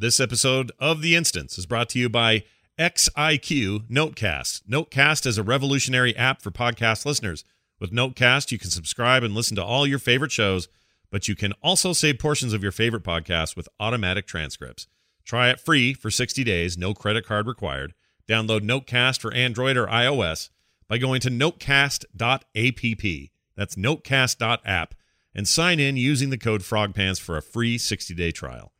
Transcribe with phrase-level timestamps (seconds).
[0.00, 2.44] This episode of The Instance is brought to you by
[2.78, 4.62] XIQ Notecast.
[4.70, 7.42] Notecast is a revolutionary app for podcast listeners.
[7.80, 10.68] With Notecast, you can subscribe and listen to all your favorite shows,
[11.10, 14.86] but you can also save portions of your favorite podcasts with automatic transcripts.
[15.24, 17.92] Try it free for 60 days, no credit card required.
[18.28, 20.50] Download Notecast for Android or iOS
[20.86, 23.30] by going to notecast.app.
[23.56, 24.94] That's notecast.app
[25.34, 28.72] and sign in using the code FROGPANTS for a free 60-day trial.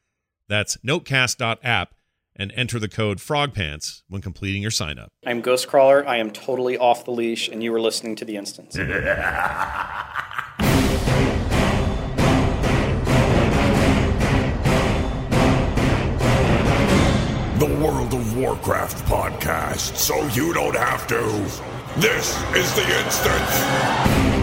[0.48, 1.95] That's notecast.app
[2.37, 5.11] and enter the code FROGPANTS when completing your sign up.
[5.27, 6.06] I'm Ghostcrawler.
[6.06, 8.78] I am totally off the leash, and you were listening to The Instance.
[17.59, 21.20] The World of Warcraft podcast, so you don't have to.
[22.00, 24.38] This is The Instance.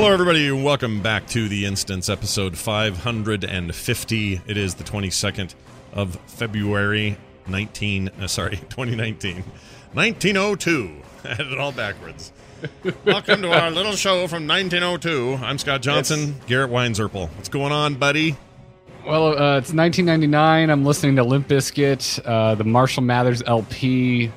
[0.00, 4.40] Hello, everybody, and welcome back to the Instance, episode 550.
[4.46, 5.54] It is the 22nd
[5.92, 9.44] of February, 19, uh, sorry, 2019.
[9.92, 11.02] 1902.
[11.22, 12.32] I had it all backwards.
[13.04, 15.44] welcome to our little show from 1902.
[15.44, 17.28] I'm Scott Johnson, Garrett Weinzierl.
[17.36, 18.38] What's going on, buddy?
[19.04, 20.70] Well, uh, it's 1999.
[20.70, 24.32] I'm listening to Limp Bizkit, uh, the Marshall Mathers LP,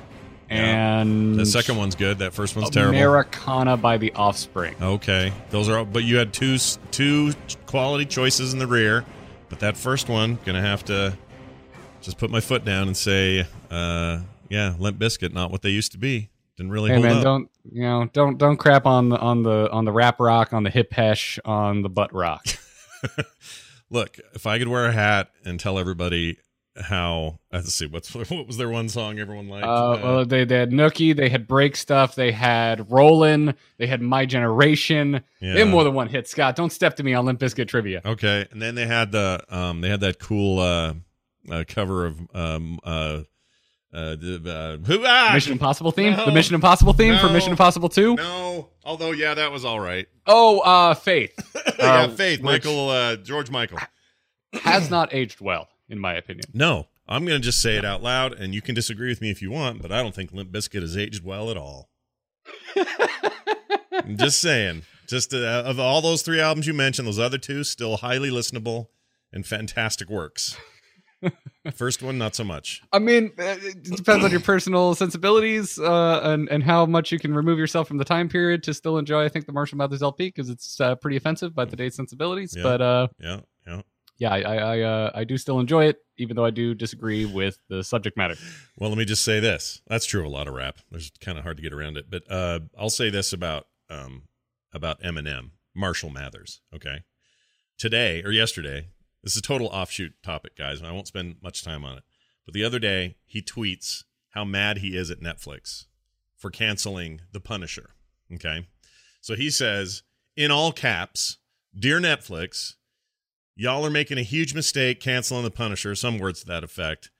[0.49, 2.19] and The second one's good.
[2.19, 2.91] That first one's terrible.
[2.97, 4.75] Americana by The Offspring.
[4.81, 5.79] Okay, those are.
[5.79, 6.57] All, But you had two
[6.91, 7.33] two
[7.65, 9.05] quality choices in the rear,
[9.49, 11.17] but that first one gonna have to
[12.01, 15.93] just put my foot down and say, uh, yeah, Limp Bizkit, not what they used
[15.93, 16.29] to be.
[16.57, 17.23] Didn't really Hey man, up.
[17.23, 18.09] don't you know?
[18.13, 21.39] Don't don't crap on the on the on the rap rock, on the hip hesh,
[21.45, 22.45] on the butt rock.
[23.89, 26.37] Look, if I could wear a hat and tell everybody
[26.81, 29.65] how, let's see, what's what was their one song everyone liked?
[29.65, 34.01] Uh, well, they, they had Nookie, they had Break Stuff, they had Rollin', they had
[34.01, 35.21] My Generation.
[35.39, 35.53] Yeah.
[35.53, 36.27] They had more than one hit.
[36.27, 38.01] Scott, don't step to me on Limp Bizkit trivia.
[38.05, 40.93] Okay, and then they had the um they had that cool uh,
[41.49, 43.21] uh cover of um uh
[43.93, 45.29] uh, the, uh who ah!
[45.35, 46.25] Mission Impossible theme, No.
[46.25, 48.15] the Mission Impossible theme for Mission Impossible Two.
[48.15, 50.07] No, although yeah, that was all right.
[50.25, 51.31] Oh, uh, Faith.
[51.77, 53.77] yeah, Uh, Faith, Michael, uh, George Michael.
[54.53, 56.45] has not aged well, in my opinion.
[56.53, 59.29] No, I'm going to just say it out loud, and you can disagree with me
[59.29, 61.89] if you want, but I don't think Limp Bizkit has aged well at all.
[63.91, 64.83] I'm just saying.
[65.07, 68.87] Just uh, of all those three albums you mentioned, those other two still highly listenable
[69.31, 70.57] and fantastic works.
[71.73, 72.81] First one, not so much.
[72.91, 77.19] I mean, uh, it depends on your personal sensibilities uh, and and how much you
[77.19, 79.23] can remove yourself from the time period to still enjoy.
[79.23, 82.53] I think the Marshall Mathers LP because it's uh, pretty offensive by today's sensibilities.
[82.55, 82.63] Yeah.
[82.63, 83.81] But uh, Yeah, yeah.
[84.23, 87.25] Yeah, I I I, uh, I do still enjoy it, even though I do disagree
[87.25, 88.35] with the subject matter.
[88.77, 89.81] Well, let me just say this.
[89.87, 90.77] That's true of a lot of rap.
[90.89, 94.23] There's kind of hard to get around it, but uh, I'll say this about um,
[94.73, 96.61] about Eminem, Marshall Mathers.
[96.73, 97.03] Okay,
[97.77, 98.87] today or yesterday,
[99.23, 102.03] this is a total offshoot topic, guys, and I won't spend much time on it.
[102.45, 105.85] But the other day, he tweets how mad he is at Netflix
[106.37, 107.89] for canceling The Punisher.
[108.33, 108.67] Okay,
[109.19, 110.03] so he says
[110.37, 111.39] in all caps,
[111.77, 112.75] "Dear Netflix."
[113.55, 117.11] Y'all are making a huge mistake canceling The Punisher, some words to that effect.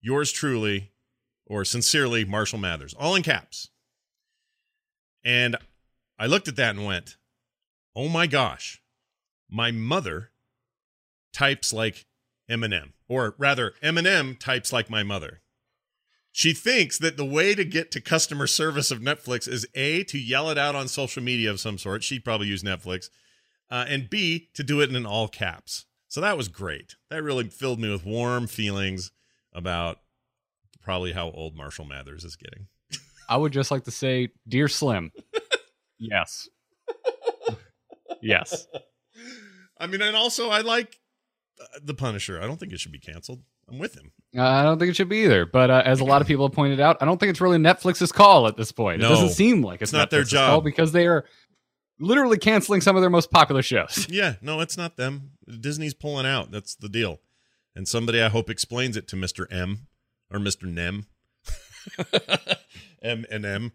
[0.00, 0.92] Yours truly,
[1.46, 3.70] or sincerely, Marshall Mathers, all in caps.
[5.24, 5.56] And
[6.18, 7.16] I looked at that and went,
[7.96, 8.82] oh my gosh,
[9.50, 10.30] my mother
[11.32, 12.06] types like
[12.50, 15.40] Eminem, or rather, Eminem types like my mother.
[16.32, 20.18] She thinks that the way to get to customer service of Netflix is A, to
[20.18, 22.04] yell it out on social media of some sort.
[22.04, 23.08] She'd probably use Netflix.
[23.70, 25.84] Uh, and B, to do it in all caps.
[26.08, 26.96] So that was great.
[27.10, 29.10] That really filled me with warm feelings
[29.52, 29.98] about
[30.80, 32.66] probably how old Marshall Mathers is getting.
[33.28, 35.12] I would just like to say, dear Slim,
[35.98, 36.48] yes,
[38.22, 38.66] yes.
[39.78, 40.98] I mean, and also I like
[41.60, 42.40] uh, the Punisher.
[42.40, 43.42] I don't think it should be canceled.
[43.70, 44.12] I'm with him.
[44.36, 45.44] Uh, I don't think it should be either.
[45.44, 47.58] But uh, as a lot of people have pointed out, I don't think it's really
[47.58, 49.00] Netflix's call at this point.
[49.02, 49.06] No.
[49.08, 50.48] it doesn't seem like it's, It's not their job.
[50.50, 51.26] call because they are
[52.00, 54.06] literally canceling some of their most popular shows.
[54.10, 55.32] Yeah, no, it's not them.
[55.60, 56.50] Disney's pulling out.
[56.50, 57.20] That's the deal.
[57.74, 59.46] And somebody I hope explains it to Mr.
[59.52, 59.86] M
[60.30, 60.64] or Mr.
[60.64, 61.06] Nem.
[63.02, 63.72] M and M.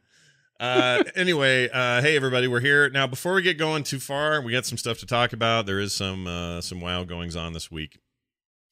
[0.59, 3.07] Uh, anyway, uh, hey everybody, we're here now.
[3.07, 5.65] Before we get going too far, we got some stuff to talk about.
[5.65, 7.99] There is some uh, some wow goings on this week,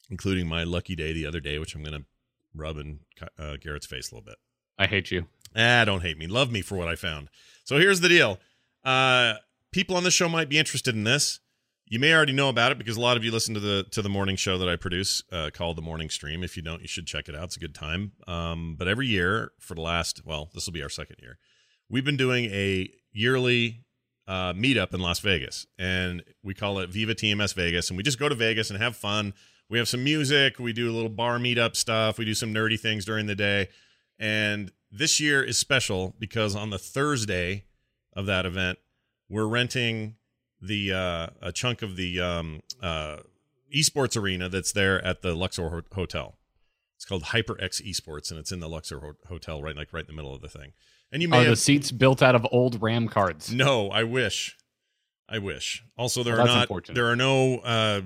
[0.10, 2.06] including my lucky day the other day, which I'm gonna
[2.54, 3.00] rub in
[3.40, 4.38] uh, Garrett's face a little bit.
[4.78, 5.28] I hate you.
[5.56, 6.28] Ah, don't hate me.
[6.28, 7.30] Love me for what I found.
[7.64, 8.40] So here's the deal.
[8.84, 9.36] Uh,
[9.72, 11.40] people on the show might be interested in this.
[11.86, 14.02] You may already know about it because a lot of you listen to the to
[14.02, 16.42] the morning show that I produce uh, called the Morning Stream.
[16.42, 17.46] If you don't, you should check it out.
[17.46, 18.14] It's a good time.
[18.28, 21.38] Um, but every year for the last, well, this will be our second year.
[21.90, 23.84] We've been doing a yearly
[24.26, 27.90] uh, meetup in Las Vegas, and we call it Viva TMS Vegas.
[27.90, 29.34] And we just go to Vegas and have fun.
[29.70, 30.60] We have some music.
[30.60, 32.18] We do a little bar meetup stuff.
[32.18, 33.68] We do some nerdy things during the day.
[34.18, 37.66] And this year is special because on the Thursday
[38.14, 38.80] of that event,
[39.30, 40.16] we're renting
[40.62, 43.18] the uh, a chunk of the um, uh,
[43.76, 46.38] esports arena that's there at the Luxor Ho- Hotel.
[46.98, 50.08] It's called HyperX Esports, and it's in the Luxor Ho- Hotel, right like right in
[50.08, 50.74] the middle of the thing.
[51.12, 53.52] And you may Are have, the seats built out of old RAM cards?
[53.52, 54.56] no, I wish,
[55.28, 55.84] I wish.
[55.98, 58.02] Also, there Well, are not there are no uh,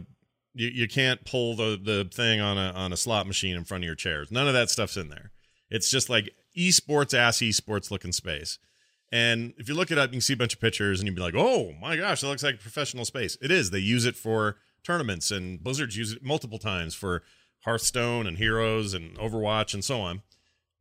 [0.53, 3.83] you you can't pull the the thing on a on a slot machine in front
[3.83, 4.31] of your chairs.
[4.31, 5.31] None of that stuff's in there.
[5.69, 8.59] It's just like esports ass esports looking space.
[9.11, 11.15] And if you look it up, you can see a bunch of pictures and you'd
[11.15, 13.37] be like, oh my gosh, that looks like a professional space.
[13.41, 13.69] It is.
[13.69, 17.23] They use it for tournaments and Blizzard's use it multiple times for
[17.61, 20.21] Hearthstone and Heroes and Overwatch and so on.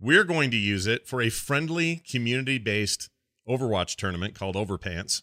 [0.01, 3.09] We're going to use it for a friendly community based
[3.49, 5.23] Overwatch tournament called Overpants.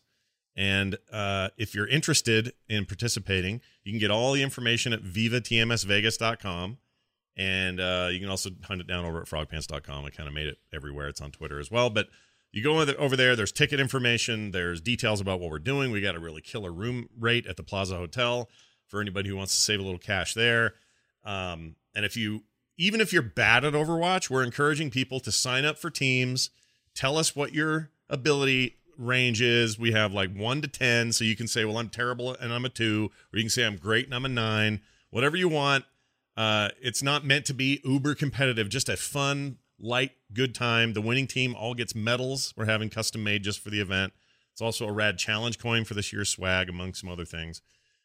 [0.56, 6.78] And uh, if you're interested in participating, you can get all the information at vivatmsvegas.com.
[7.38, 10.06] And uh, you can also hunt it down over at frogpants.com.
[10.06, 11.08] I kind of made it everywhere.
[11.08, 11.90] It's on Twitter as well.
[11.90, 12.08] But
[12.52, 15.92] you go over- there, there's ticket information, there's details about what we're doing.
[15.92, 18.50] We got a really killer room rate at the Plaza Hotel
[18.88, 20.74] for anybody who wants to save a little cash there.
[21.24, 22.44] Um, and if you,
[22.78, 26.50] even if you're bad at Overwatch, we're encouraging people to sign up for teams.
[26.94, 29.80] Tell us what your ability range is.
[29.80, 31.14] We have like one to 10.
[31.14, 33.66] So you can say, well, I'm terrible and I'm a two, or you can say
[33.66, 35.86] I'm great and I'm a nine, whatever you want.
[36.38, 40.94] Uh, it's not meant to be uber competitive, just a fun, light, good time.
[40.94, 42.54] The winning team all gets medals.
[42.56, 44.14] We're having custom made just for the event.
[44.52, 47.62] It's also a rad challenge coin for this year's swag, among some other things.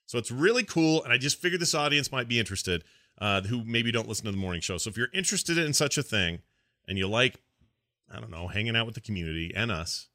[0.06, 1.02] So it's really cool.
[1.02, 2.84] And I just figured this audience might be interested
[3.18, 4.78] uh, who maybe don't listen to the morning show.
[4.78, 6.40] So if you're interested in such a thing
[6.86, 7.40] and you like,
[8.12, 10.08] I don't know, hanging out with the community and us,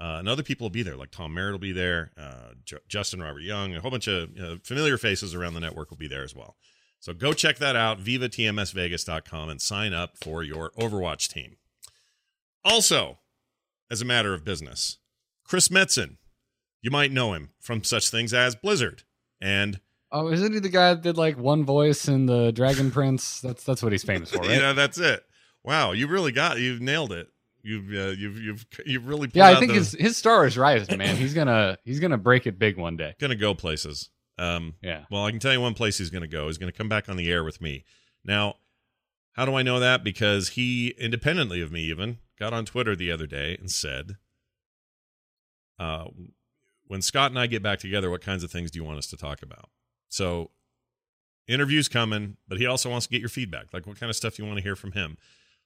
[0.00, 2.78] uh, and other people will be there, like Tom Merritt will be there, uh, J-
[2.88, 4.30] Justin Robert Young, a whole bunch of
[4.62, 6.56] familiar faces around the network will be there as well.
[7.02, 11.56] So go check that out, vivatmsvegas.com, and sign up for your Overwatch team.
[12.64, 13.18] Also,
[13.90, 14.98] as a matter of business,
[15.44, 16.18] Chris Metzen,
[16.80, 19.02] you might know him from such things as Blizzard
[19.40, 19.80] and
[20.12, 23.40] Oh, isn't he the guy that did like one voice in the Dragon Prince?
[23.40, 24.50] That's that's what he's famous for, right?
[24.50, 25.24] you know that's it.
[25.64, 27.28] Wow, you really got you've nailed it.
[27.62, 30.98] You've uh, you've you've you've really yeah, I think the- his his star is rising,
[30.98, 31.16] man.
[31.16, 33.14] He's gonna he's gonna break it big one day.
[33.18, 34.10] gonna go places.
[34.42, 35.04] Um, Yeah.
[35.10, 36.46] Well, I can tell you one place he's going to go.
[36.46, 37.84] He's going to come back on the air with me.
[38.24, 38.56] Now,
[39.32, 40.04] how do I know that?
[40.04, 44.16] Because he, independently of me, even got on Twitter the other day and said,
[45.78, 46.06] uh,
[46.86, 49.06] "When Scott and I get back together, what kinds of things do you want us
[49.08, 49.70] to talk about?"
[50.08, 50.50] So,
[51.46, 54.38] interviews coming, but he also wants to get your feedback, like what kind of stuff
[54.38, 55.16] you want to hear from him.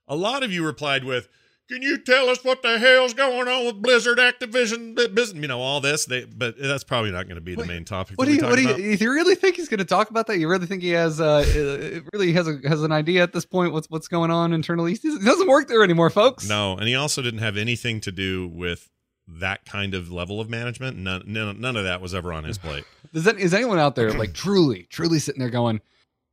[0.06, 1.28] A lot of you replied with,
[1.68, 5.34] "Can you tell us what the hell's going on with Blizzard, Activision, business?
[5.42, 7.84] You know, all this." They, but that's probably not going to be the What- main
[7.84, 8.18] topic.
[8.18, 8.80] What do you what do you, about.
[8.80, 10.38] if you really think he's going to talk about that?
[10.38, 13.44] You really think he has uh uh, really has a has an idea at this
[13.44, 14.94] point what's what's going on internally?
[14.94, 16.48] He doesn't work there anymore, folks.
[16.48, 18.90] No, and he also didn't have anything to do with
[19.28, 20.96] that kind of level of management.
[20.96, 22.84] None, none, none of that was ever on his plate.
[23.12, 25.80] Is that is anyone out there like truly truly sitting there going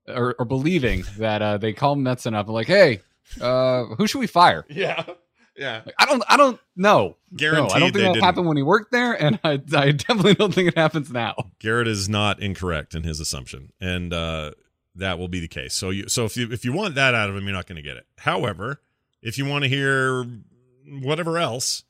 [0.08, 3.02] or, or believing that uh they call Metzen up and like, hey,
[3.42, 4.66] uh who should we fire?
[4.70, 5.04] yeah,
[5.56, 5.82] yeah.
[5.86, 7.18] Like, I don't I don't know.
[7.36, 8.24] Guaranteed no, I don't think that didn't.
[8.24, 11.36] happened when he worked there, and I, I definitely don't think it happens now.
[11.60, 14.52] Garrett is not incorrect in his assumption, and uh,
[14.96, 15.74] that will be the case.
[15.74, 17.78] So, you, so if you if you want that out of him, you're not going
[17.78, 18.06] to get it.
[18.20, 18.82] However,
[19.22, 20.26] if you want to hear
[20.88, 21.84] whatever else,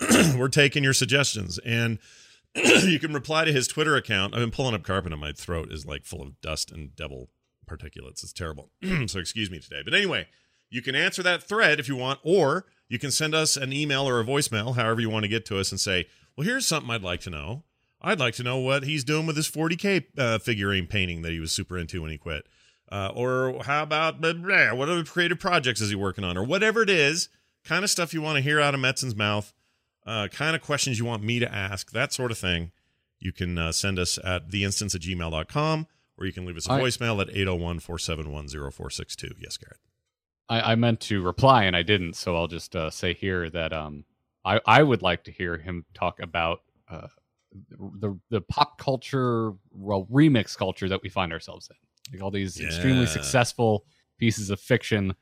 [0.36, 1.98] we're taking your suggestions, and
[2.54, 4.34] you can reply to his Twitter account.
[4.34, 7.30] I've been pulling up carpet, and my throat is like full of dust and devil
[7.68, 8.22] particulates.
[8.24, 8.70] It's terrible.
[9.06, 9.82] so excuse me today.
[9.84, 10.26] But anyway,
[10.68, 14.06] you can answer that thread if you want, or you can send us an email
[14.06, 16.06] or a voicemail, however you want to get to us, and say,
[16.36, 17.62] "Well, here's something I'd like to know.
[18.02, 21.40] I'd like to know what he's doing with his 40k uh, figurine painting that he
[21.40, 22.46] was super into when he quit."
[22.92, 26.42] Uh, or how about blah, blah, what other creative projects is he working on, or
[26.44, 27.28] whatever it is,
[27.64, 29.54] kind of stuff you want to hear out of Metzen's mouth,
[30.04, 32.72] uh, kind of questions you want me to ask, that sort of thing.
[33.20, 35.86] You can uh, send us at theinstance at gmail.com,
[36.18, 39.34] or you can leave us a I- voicemail at 801 471 0462.
[39.38, 39.78] Yes, Garrett.
[40.50, 43.72] I, I meant to reply and I didn't, so I'll just uh, say here that
[43.72, 44.04] um,
[44.44, 47.06] I I would like to hear him talk about uh,
[48.00, 52.60] the the pop culture well, remix culture that we find ourselves in, like all these
[52.60, 53.84] extremely successful
[54.18, 55.14] pieces of fiction.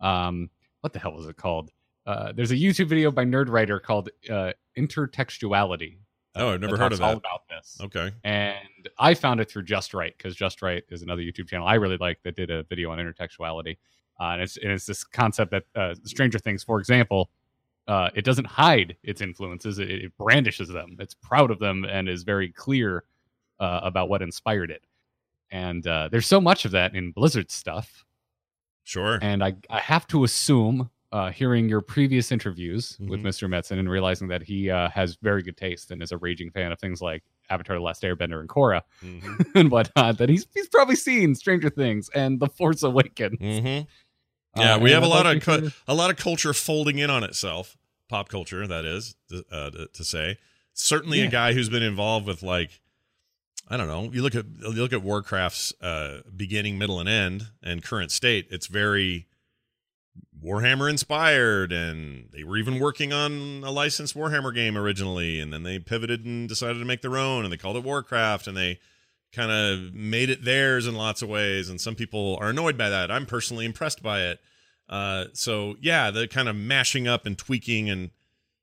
[0.00, 0.50] Um,
[0.80, 1.70] what the hell was it called?
[2.06, 5.98] Uh, there's a YouTube video by Nerdwriter called uh, Intertextuality.
[6.36, 8.12] Oh, I've never heard of talks all about this Okay.
[8.22, 8.58] and
[8.98, 11.96] I found it through Just Write because Just Write is another YouTube channel I really
[11.96, 13.78] like that did a video on intertextuality,
[14.20, 17.30] uh, and it's and it's this concept that uh, Stranger Things, for example,
[17.88, 20.96] uh, it doesn't hide its influences; it, it brandishes them.
[20.98, 23.04] It's proud of them and is very clear
[23.60, 24.84] uh, about what inspired it.
[25.50, 28.04] And uh, there's so much of that in Blizzard stuff,
[28.84, 29.18] Sure.
[29.22, 30.90] and I I have to assume.
[31.12, 33.26] Uh, hearing your previous interviews with Mhm.
[33.28, 33.48] Mr.
[33.48, 36.72] Metzen and realizing that he uh, has very good taste and is a raging fan
[36.72, 39.42] of things like Avatar: The Last Airbender and Korra, Mm-hmm.
[39.54, 43.38] and whatnot that he's he's probably seen Stranger Things and The Force Awakens.
[43.40, 43.86] Mm-hmm.
[44.56, 47.10] Yeah, Uh, we have a lot like of cu- a lot of culture folding in
[47.10, 47.76] on itself,
[48.08, 50.38] pop culture that is to, uh, to, say.
[50.72, 52.80] Certainly, a guy who's been involved with like
[53.68, 54.10] I don't know.
[54.12, 58.46] You look at you look at Warcraft's uh, beginning, middle, and end, and current state.
[58.50, 59.26] It's very
[60.44, 65.62] Warhammer inspired, and they were even working on a licensed Warhammer game originally, and then
[65.62, 68.78] they pivoted and decided to make their own, and they called it Warcraft, and they
[69.36, 71.68] kind of made it theirs in lots of ways.
[71.68, 73.10] And some people are annoyed by that.
[73.10, 74.40] I'm personally impressed by it.
[74.88, 78.10] Uh, so yeah, the kind of mashing up and tweaking and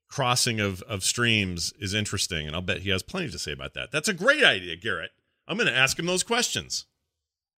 [0.08, 3.74] crossing of of streams is interesting, and I'll bet he has plenty to say about
[3.74, 3.90] that.
[3.92, 5.10] That's a great idea, Garrett.
[5.46, 6.86] I'm going to ask him those questions.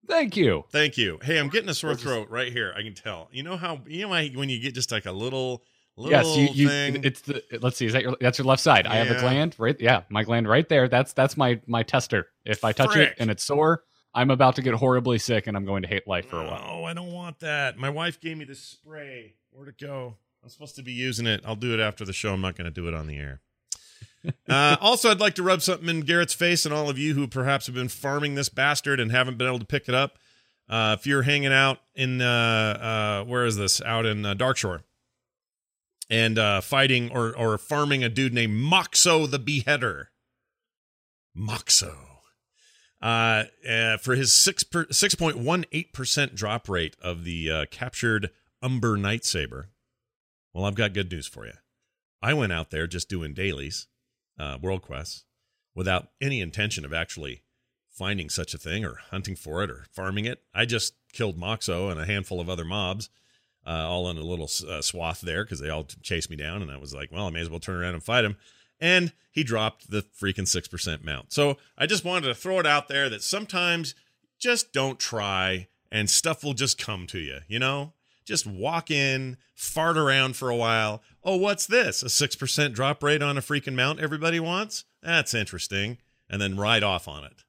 [0.08, 0.64] Thank you.
[0.70, 1.18] Thank you.
[1.23, 2.73] Hey, I'm getting a sore throat right here.
[2.76, 3.28] I can tell.
[3.32, 5.62] You know how you know how when you get just like a little little
[5.97, 7.05] yes, you, you thing.
[7.05, 8.87] it's the let's see, is that your that's your left side.
[8.87, 10.88] I have a gland right yeah, my gland right there.
[10.88, 12.29] That's that's my my tester.
[12.45, 13.11] If I touch Frick.
[13.11, 13.83] it and it's sore,
[14.15, 16.65] I'm about to get horribly sick and I'm going to hate life for a while.
[16.67, 17.76] Oh, I don't want that.
[17.79, 19.35] My wife gave me this spray.
[19.50, 20.17] Where'd it go?
[20.43, 21.43] I'm supposed to be using it.
[21.45, 22.33] I'll do it after the show.
[22.33, 23.41] I'm not going to do it on the air.
[24.49, 27.26] uh, also, I'd like to rub something in Garrett's face and all of you who
[27.26, 30.19] perhaps have been farming this bastard and haven't been able to pick it up.
[30.69, 33.81] Uh, if you're hanging out in, uh, uh, where is this?
[33.83, 34.83] Out in uh, Darkshore
[36.09, 40.11] and uh, fighting or, or farming a dude named Moxo the Beheader.
[41.37, 41.95] Moxo
[43.03, 47.51] uh, uh, for his six per, six point one eight percent drop rate of the
[47.51, 48.31] uh, captured
[48.63, 49.65] Umber Nightsaber.
[50.55, 51.53] Well, I've got good news for you.
[52.23, 53.87] I went out there just doing dailies,
[54.41, 55.25] uh, world quests,
[55.75, 57.43] without any intention of actually
[57.91, 60.43] finding such a thing or hunting for it or farming it.
[60.55, 63.11] I just killed Moxo and a handful of other mobs,
[63.66, 66.70] uh, all in a little uh, swath there because they all chased me down, and
[66.70, 68.37] I was like, well, I may as well turn around and fight him
[68.80, 71.32] and he dropped the freaking 6% mount.
[71.32, 73.94] So I just wanted to throw it out there that sometimes
[74.38, 77.92] just don't try and stuff will just come to you, you know?
[78.25, 81.02] Just walk in, fart around for a while.
[81.23, 82.02] Oh, what's this?
[82.02, 84.85] A 6% drop rate on a freaking mount everybody wants?
[85.02, 85.99] That's interesting.
[86.28, 87.44] And then ride off on it.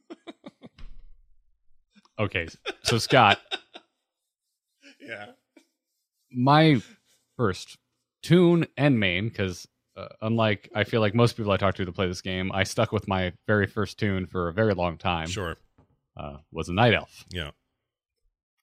[2.16, 2.46] Okay.
[2.84, 3.40] So Scott,
[5.00, 5.32] Yeah.
[6.34, 6.82] My
[7.36, 7.78] first
[8.22, 11.92] toon and main because uh, unlike I feel like most people I talk to to
[11.92, 15.28] play this game, I stuck with my very first toon for a very long time.
[15.28, 15.56] Sure.
[16.16, 17.24] Uh, was a night elf.
[17.30, 17.50] Yeah.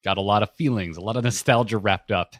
[0.03, 2.35] Got a lot of feelings, a lot of nostalgia wrapped up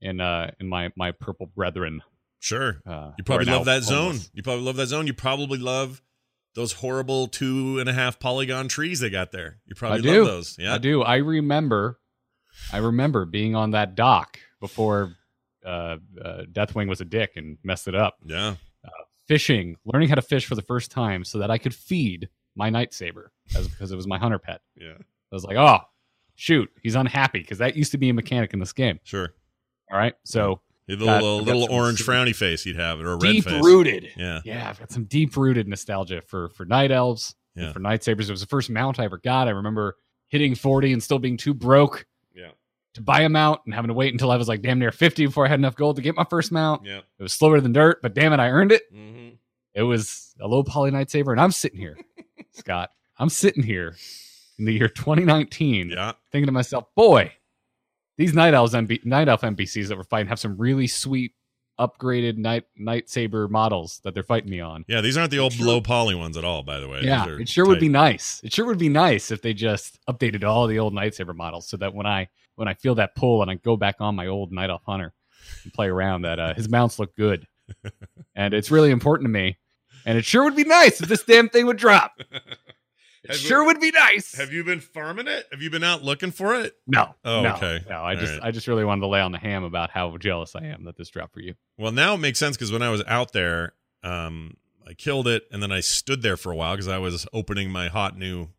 [0.00, 2.02] in uh in my my purple brethren.
[2.38, 2.80] Sure.
[2.86, 4.18] Uh, You probably who are now love that zone.
[4.34, 5.06] You probably love that zone.
[5.06, 6.02] You probably love
[6.54, 9.58] those horrible two and a half polygon trees they got there.
[9.66, 10.18] You probably I do.
[10.24, 10.56] love those.
[10.58, 10.74] Yeah.
[10.74, 11.02] I do.
[11.02, 11.98] I remember.
[12.72, 15.14] I remember being on that dock before
[15.64, 18.16] uh, uh, Deathwing was a dick and messed it up.
[18.24, 18.56] Yeah.
[19.28, 22.70] Fishing, learning how to fish for the first time, so that I could feed my
[22.70, 24.60] night saber, as because it was my hunter pet.
[24.76, 24.92] Yeah.
[24.98, 25.80] I was like, oh,
[26.36, 29.00] shoot, he's unhappy because that used to be a mechanic in this game.
[29.02, 29.34] Sure.
[29.90, 33.16] All right, so The little, got little some orange frowny face he'd have, or a
[33.16, 34.10] red deep rooted.
[34.16, 34.42] Yeah.
[34.44, 37.72] Yeah, I've got some deep rooted nostalgia for for night elves, and Yeah.
[37.72, 38.28] for night sabers.
[38.28, 39.48] It was the first mount I ever got.
[39.48, 39.96] I remember
[40.28, 42.06] hitting forty and still being too broke.
[42.96, 45.26] To buy a mount and having to wait until I was like damn near 50
[45.26, 46.84] before I had enough gold to get my first mount.
[46.84, 46.98] Yeah.
[47.18, 48.82] It was slower than dirt, but damn it, I earned it.
[48.94, 49.34] Mm-hmm.
[49.74, 51.96] It was a low poly night saber, and I'm sitting here,
[52.52, 52.90] Scott.
[53.18, 53.94] I'm sitting here
[54.58, 56.12] in the year 2019, Yeah.
[56.32, 57.32] thinking to myself, boy,
[58.18, 61.32] these night elves, MB- night elf NPCs that we're fighting have some really sweet
[61.78, 64.82] upgraded night night saber models that they're fighting me on.
[64.88, 65.02] Yeah.
[65.02, 65.66] These aren't the old Sure.
[65.66, 67.02] low poly ones at all, by the way.
[67.02, 68.40] Yeah, it sure would be nice.
[68.42, 71.76] It sure would be nice if they just updated all the old lightsaber models so
[71.76, 74.52] that when I when I feel that pull and I go back on my old
[74.52, 75.14] Night Elf Hunter
[75.64, 77.46] and play around, that uh, his mounts look good,
[78.34, 79.56] and it's really important to me.
[80.04, 82.20] And it sure would be nice if this damn thing would drop.
[83.26, 84.36] It Have- sure would be nice.
[84.36, 85.46] Have you been farming it?
[85.50, 86.74] Have you been out looking for it?
[86.86, 87.12] No.
[87.24, 87.80] Oh, no, okay.
[87.88, 88.44] No, I All just right.
[88.44, 90.96] I just really wanted to lay on the ham about how jealous I am that
[90.96, 91.54] this dropped for you.
[91.76, 93.72] Well, now it makes sense because when I was out there,
[94.04, 94.56] um,
[94.88, 97.68] I killed it, and then I stood there for a while because I was opening
[97.68, 98.50] my hot new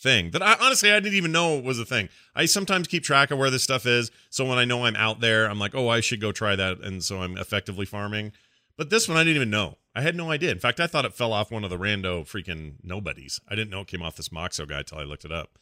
[0.00, 2.08] thing that I honestly I didn't even know was a thing.
[2.34, 5.20] I sometimes keep track of where this stuff is, so when I know I'm out
[5.20, 8.32] there, I'm like, oh, I should go try that, and so I'm effectively farming.
[8.76, 9.78] But this one I didn't even know.
[9.94, 10.52] I had no idea.
[10.52, 13.40] In fact, I thought it fell off one of the rando freaking nobodies.
[13.48, 15.58] I didn't know it came off this Moxo guy till I looked it up.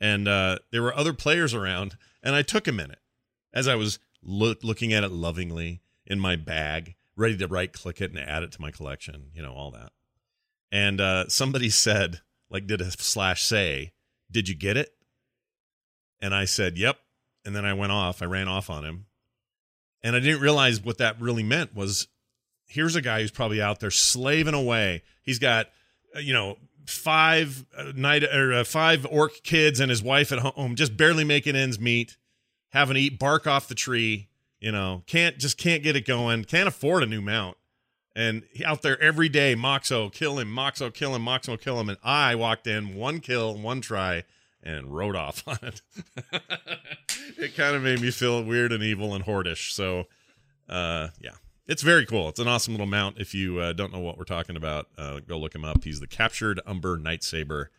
[0.00, 3.00] And uh, there were other players around, and I took a minute
[3.52, 8.00] as I was loo- looking at it lovingly in my bag, ready to right click
[8.00, 9.90] it and add it to my collection, you know, all that.
[10.70, 12.20] And uh, somebody said,
[12.54, 13.92] like, did a slash say,
[14.30, 14.94] Did you get it?
[16.22, 16.96] And I said, Yep.
[17.44, 18.22] And then I went off.
[18.22, 19.06] I ran off on him.
[20.04, 22.06] And I didn't realize what that really meant was
[22.66, 25.02] here's a guy who's probably out there slaving away.
[25.20, 25.66] He's got,
[26.14, 26.56] uh, you know,
[26.86, 31.24] five uh, night or uh, five orc kids and his wife at home, just barely
[31.24, 32.16] making ends meet,
[32.70, 34.28] having to eat bark off the tree.
[34.60, 36.44] You know, can't just can't get it going.
[36.44, 37.56] Can't afford a new mount.
[38.16, 41.88] And out there every day, Moxo kill him, Moxo kill him, Moxo kill him.
[41.88, 44.22] And I walked in, one kill, one try,
[44.62, 45.82] and rode off on it.
[47.38, 49.72] it kind of made me feel weird and evil and Hordish.
[49.72, 50.04] So,
[50.68, 51.32] uh, yeah,
[51.66, 52.28] it's very cool.
[52.28, 53.18] It's an awesome little mount.
[53.18, 55.82] If you uh, don't know what we're talking about, uh, go look him up.
[55.82, 57.70] He's the captured Umber Night Saber,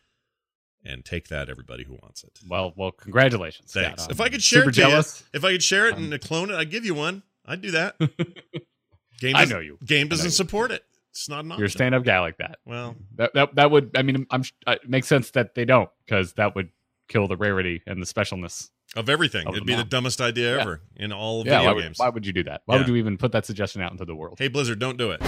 [0.84, 2.38] and take that, everybody who wants it.
[2.46, 3.72] Well, well, congratulations.
[3.72, 4.04] Thanks.
[4.04, 6.50] I'm if I could share it you, if I could share it Um, and clone
[6.50, 7.22] it, I'd give you one.
[7.44, 7.96] I'd do that.
[9.20, 9.78] Game I know you.
[9.84, 10.82] Game doesn't support it.
[11.10, 11.60] It's not an option.
[11.60, 12.58] You're a stand-up guy like that.
[12.66, 13.90] Well, That that, that would.
[13.96, 14.42] I mean, I'm.
[14.66, 16.68] It makes sense that they don't because that would
[17.08, 18.68] kill the rarity and the specialness.
[18.94, 20.62] of everything, Of it'd be the dumbest idea Yeah.
[20.62, 21.58] ever in all of Yeah.
[21.58, 21.98] video Why would, games.
[21.98, 22.62] why would you do that?
[22.66, 24.36] Why would you even put that suggestion out into the world?
[24.38, 25.20] Hey, Blizzard, don't do it.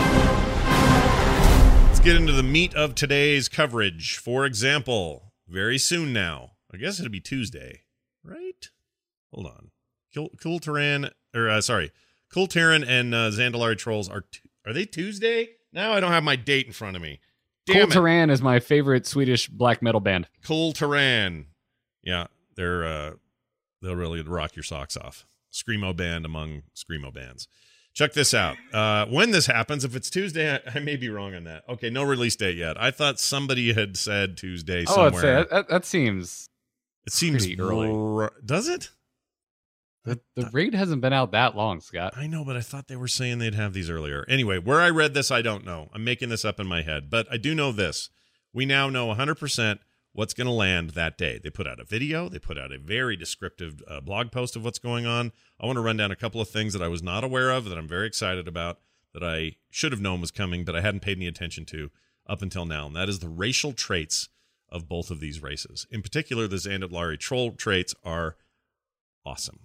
[1.87, 4.17] Let's get into the meat of today's coverage.
[4.17, 7.83] For example, very soon now, I guess it'll be Tuesday,
[8.23, 8.71] right?
[9.35, 9.71] Hold on.
[10.15, 11.91] Cool, Kul Tiran, or uh, sorry,
[12.33, 15.49] Kul Tiran and uh, Zandalari Trolls are t- are they Tuesday?
[15.73, 17.21] Now I don't have my date in front of me.
[17.67, 17.93] Cool Damn it.
[17.93, 20.29] Terran is my favorite Swedish black metal band.
[20.45, 21.47] Kul Tiran.
[22.03, 23.11] Yeah, they're uh
[23.83, 25.27] they'll really rock your socks off.
[25.53, 27.49] Screamo band among screamo bands.
[27.95, 28.57] Check this out.
[28.73, 31.65] Uh when this happens, if it's Tuesday, I, I may be wrong on that.
[31.69, 32.81] Okay, no release date yet.
[32.81, 35.39] I thought somebody had said Tuesday Oh, it's, somewhere.
[35.39, 36.49] uh, that, that seems
[37.07, 37.91] it seems early.
[37.91, 38.91] r- Does it?
[40.09, 42.15] The, the raid hasn't been out that long, Scott.
[42.17, 44.25] I know, but I thought they were saying they'd have these earlier.
[44.29, 45.89] Anyway, where I read this, I don't know.
[45.95, 48.11] I'm making this up in my head, but I do know this.
[48.53, 49.79] We now know 100%
[50.13, 51.39] what's going to land that day.
[51.43, 54.65] They put out a video, they put out a very descriptive uh, blog post of
[54.65, 55.33] what's going on.
[55.61, 57.67] I want to run down a couple of things that I was not aware of
[57.67, 58.79] that I'm very excited about
[59.15, 61.91] that I should have known was coming, but I hadn't paid any attention to
[62.27, 62.87] up until now.
[62.87, 64.29] And that is the racial traits
[64.69, 65.87] of both of these races.
[65.91, 68.37] In particular, the Zandalari troll traits are
[69.25, 69.61] awesome.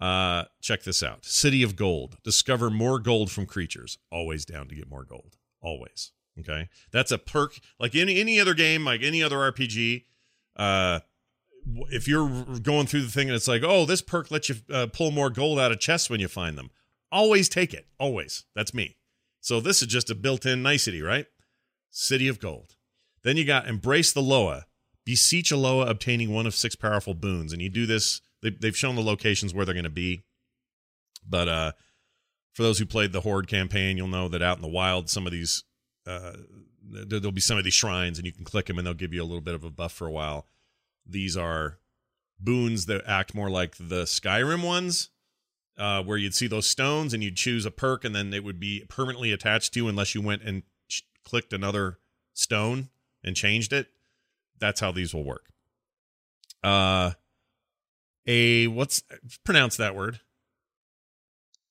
[0.00, 1.24] Uh, check this out.
[1.24, 2.16] City of Gold.
[2.24, 3.98] Discover more gold from creatures.
[4.10, 5.36] Always down to get more gold.
[5.60, 6.12] Always.
[6.38, 6.68] Okay.
[6.90, 7.58] That's a perk.
[7.78, 10.04] Like any any other game, like any other RPG.
[10.56, 11.00] Uh,
[11.90, 12.28] if you're
[12.62, 15.30] going through the thing and it's like, oh, this perk lets you uh, pull more
[15.30, 16.70] gold out of chests when you find them.
[17.12, 17.86] Always take it.
[17.98, 18.44] Always.
[18.54, 18.96] That's me.
[19.40, 21.26] So this is just a built-in nicety, right?
[21.90, 22.76] City of Gold.
[23.22, 24.66] Then you got Embrace the Loa.
[25.04, 27.52] Beseech a Loa obtaining one of six powerful boons.
[27.52, 30.24] And you do this, they, they've shown the locations where they're going to be.
[31.28, 31.72] But uh,
[32.52, 35.26] for those who played the Horde campaign, you'll know that out in the wild, some
[35.26, 35.64] of these,
[36.06, 36.32] uh,
[36.82, 39.12] there, there'll be some of these shrines and you can click them and they'll give
[39.12, 40.46] you a little bit of a buff for a while.
[41.06, 41.78] These are
[42.38, 45.10] boons that act more like the Skyrim ones,
[45.76, 48.60] uh, where you'd see those stones and you'd choose a perk and then it would
[48.60, 51.98] be permanently attached to you unless you went and ch- clicked another
[52.34, 52.88] stone
[53.22, 53.88] and changed it.
[54.58, 55.46] That's how these will work.
[56.62, 57.12] Uh,
[58.30, 59.02] a what's
[59.44, 60.20] pronounce that word?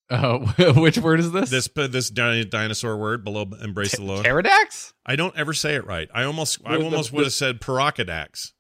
[0.10, 0.40] Uh,
[0.76, 1.50] which word is this?
[1.50, 4.24] This this dinosaur word below embrace the Loa.
[4.24, 4.94] Pterodax?
[5.06, 6.10] I don't ever say it right.
[6.14, 8.52] I almost I almost would have said Paracadax.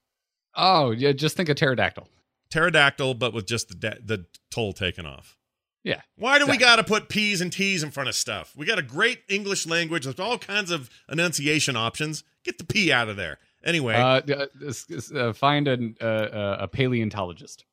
[0.55, 1.11] Oh, yeah.
[1.11, 2.07] Just think of pterodactyl.
[2.51, 5.37] Pterodactyl, but with just the da- the toll taken off.
[5.83, 6.01] Yeah.
[6.15, 8.53] Why do we got to put P's and T's in front of stuff?
[8.55, 12.23] We got a great English language with all kinds of enunciation options.
[12.43, 13.39] Get the P out of there.
[13.63, 17.65] Anyway, Uh, uh, uh, find an, uh, uh, a paleontologist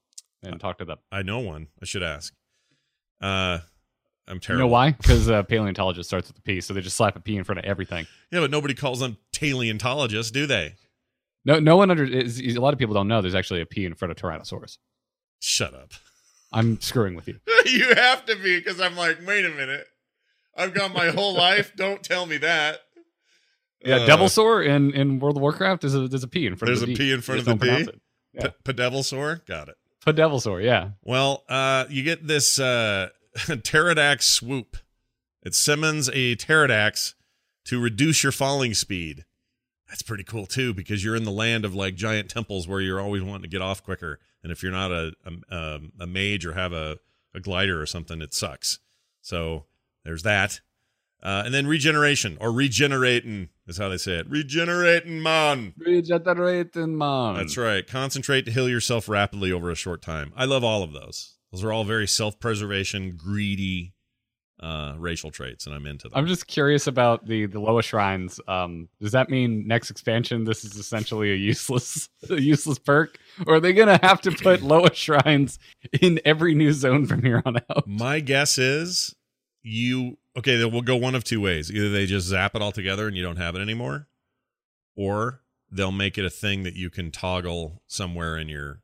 [0.47, 0.99] and talk to them.
[1.13, 1.69] I know one.
[1.81, 2.33] I should ask.
[3.21, 3.59] Uh,
[4.29, 4.65] I'm terrible.
[4.65, 4.91] You know why?
[4.93, 7.59] Because uh, paleontologist starts with a P, so they just slap a P in front
[7.61, 8.07] of everything.
[8.33, 10.75] Yeah, but nobody calls them paleontologists, do they?
[11.45, 12.05] No, no one under.
[12.05, 14.79] A lot of people don't know there's actually a P in front of Tyrannosaurus.
[15.41, 15.93] Shut up.
[16.53, 17.39] I'm screwing with you.
[17.67, 19.87] you have to be because I'm like, wait a minute.
[20.57, 21.73] I've got my whole life.
[21.77, 22.81] Don't tell me that.
[23.85, 26.57] Yeah, Uh, Devil Sore in, in World of Warcraft is a there's a P in
[26.57, 27.05] front There's of the a D.
[27.05, 27.91] P in front of the don't D?
[27.91, 28.01] it.
[28.33, 28.49] Yeah.
[28.65, 29.77] P- Pedevil Got it.
[30.07, 30.91] Pedevil Sore, yeah.
[31.03, 34.77] Well, uh, you get this uh, Pterodax swoop.
[35.43, 37.15] It summons a Pterodax
[37.67, 39.25] to reduce your falling speed.
[39.89, 43.01] That's pretty cool too, because you're in the land of like giant temples where you're
[43.01, 44.19] always wanting to get off quicker.
[44.43, 46.99] And if you're not a a, a, a mage or have a,
[47.35, 48.79] a glider or something, it sucks.
[49.21, 49.65] So
[50.05, 50.61] there's that.
[51.23, 54.31] Uh, and then regeneration or regenerating is how they say it.
[54.31, 55.75] Regenerating, man.
[55.77, 57.35] Regenerating man.
[57.35, 57.87] That's right.
[57.87, 60.33] Concentrate to heal yourself rapidly over a short time.
[60.37, 61.35] I love all of those.
[61.53, 63.93] Those are all very self-preservation, greedy
[64.59, 66.19] uh racial traits and I'm into them.
[66.19, 68.41] I'm just curious about the the Loa shrines.
[68.49, 73.57] Um, does that mean next expansion this is essentially a useless a useless perk, or
[73.57, 75.59] are they gonna have to put Loa shrines
[76.01, 77.87] in every new zone from here on out?
[77.87, 79.15] My guess is
[79.69, 81.73] you okay, then we'll go one of two ways.
[81.73, 84.07] Either they just zap it all together and you don't have it anymore,
[84.95, 88.83] or they'll make it a thing that you can toggle somewhere in your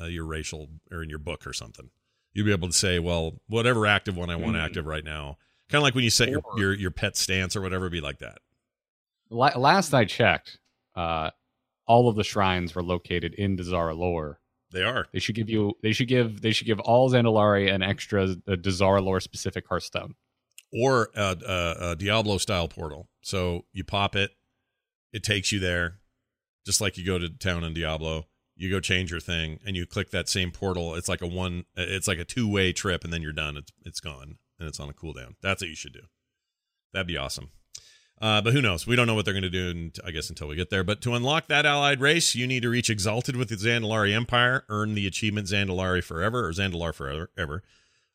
[0.00, 1.88] uh, your racial or in your book or something.
[2.34, 4.62] You'll be able to say, well, whatever active one I want Hmm.
[4.62, 5.38] active right now.
[5.70, 8.00] Kind of like when you set your, Or- your your pet stance or whatever, be
[8.02, 8.38] like that.
[9.30, 10.58] La- last I checked,
[10.94, 11.30] uh,
[11.86, 14.36] all of the shrines were located in Dazar'alor.
[14.72, 15.06] They are.
[15.12, 15.74] They should give you.
[15.82, 16.40] They should give.
[16.42, 20.14] They should give all Zandalari an extra uh, Dazar'alor specific Hearthstone.
[20.72, 23.08] or a, a, a Diablo style portal.
[23.20, 24.32] So you pop it,
[25.12, 25.98] it takes you there,
[26.64, 28.26] just like you go to town in Diablo.
[28.56, 30.94] You go change your thing, and you click that same portal.
[30.94, 31.64] It's like a one.
[31.76, 33.56] It's like a two way trip, and then you're done.
[33.56, 35.34] It's it's gone, and it's on a cooldown.
[35.42, 36.02] That's what you should do.
[36.92, 37.50] That'd be awesome.
[38.20, 38.86] Uh, but who knows?
[38.86, 40.82] We don't know what they're going to do, and I guess until we get there.
[40.82, 44.64] But to unlock that allied race, you need to reach Exalted with the Zandalari Empire,
[44.70, 47.30] earn the achievement Zandalari Forever or Zandalar Forever.
[47.36, 47.62] Ever.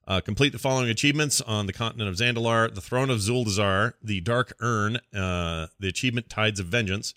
[0.07, 4.19] Uh, complete the following achievements on the continent of Zandalar: the Throne of Zuldazar, the
[4.21, 7.13] Dark Urn, uh, the achievement Tides of Vengeance,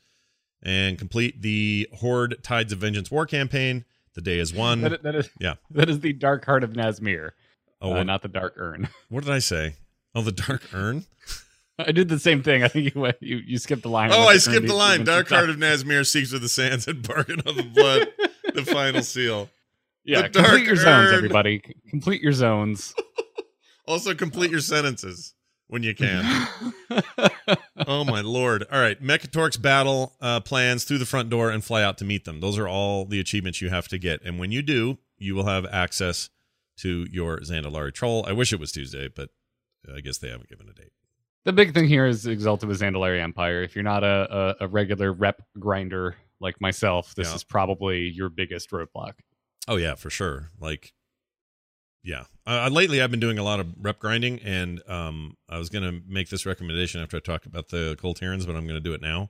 [0.63, 3.87] and complete the Horde Tides of Vengeance war campaign.
[4.13, 4.83] The day is one.
[4.83, 5.31] That, that is.
[5.41, 5.55] Yeah.
[5.71, 7.31] That is the Dark Heart of Nazmir.
[7.81, 8.89] oh, uh, what, not the Dark Urn.
[9.09, 9.75] what did I say?
[10.15, 11.07] Oh, the Dark Urn.
[11.79, 12.63] I did the same thing.
[12.65, 14.11] I think you went, you, you skipped the line.
[14.13, 15.05] Oh, I skipped the line.
[15.05, 18.09] Dark Heart of Nazmir seeks with the sands and bargain of the blood.
[18.55, 19.51] the final seal.
[20.05, 21.63] Yeah, The complete your zones, everybody.
[21.91, 22.95] Complete your zones.
[23.87, 25.35] Also, complete your sentences
[25.67, 26.25] when you can.
[27.87, 28.65] oh my lord!
[28.73, 32.25] All right, Mechatorx battle uh, plans through the front door and fly out to meet
[32.25, 32.41] them.
[32.41, 35.45] Those are all the achievements you have to get, and when you do, you will
[35.45, 36.31] have access
[36.79, 38.25] to your Zandalari troll.
[38.27, 39.29] I wish it was Tuesday, but
[39.95, 40.93] I guess they haven't given a date.
[41.45, 43.63] The big thing here is Exalted with Zandalari Empire.
[43.63, 47.35] If you're not a, a, a regular rep grinder like myself, this Yeah.
[47.35, 49.13] is probably your biggest roadblock.
[49.69, 50.51] Oh yeah, for sure.
[50.59, 50.93] Like,
[52.03, 52.25] yeah.
[52.47, 56.01] Uh, lately, I've been doing a lot of rep grinding, and um, I was gonna
[56.07, 59.01] make this recommendation after I talked about the Kul Tirans, but I'm gonna do it
[59.03, 59.29] now.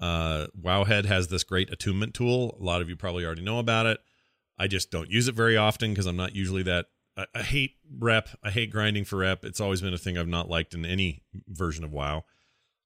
[0.00, 2.56] Uh, Wowhead has this great attunement tool.
[2.60, 3.98] A lot of you probably already know about it.
[4.58, 6.86] I just don't use it very often because I'm not usually that.
[7.16, 8.28] I, I hate rep.
[8.42, 9.44] I hate grinding for rep.
[9.44, 12.24] It's always been a thing I've not liked in any version of WoW.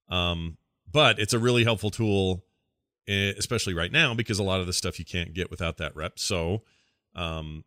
[0.09, 0.59] Um,
[0.91, 2.45] but it's a really helpful tool
[3.07, 5.95] eh, especially right now because a lot of the stuff you can't get without that
[5.95, 6.19] rep.
[6.19, 6.63] So,
[7.15, 7.65] um,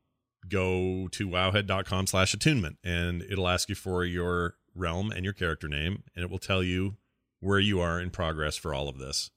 [0.48, 5.68] go to wowhead.com slash attunement and it'll ask you for your realm and your character
[5.68, 6.96] name and it will tell you
[7.42, 9.30] where you are in progress for all of this.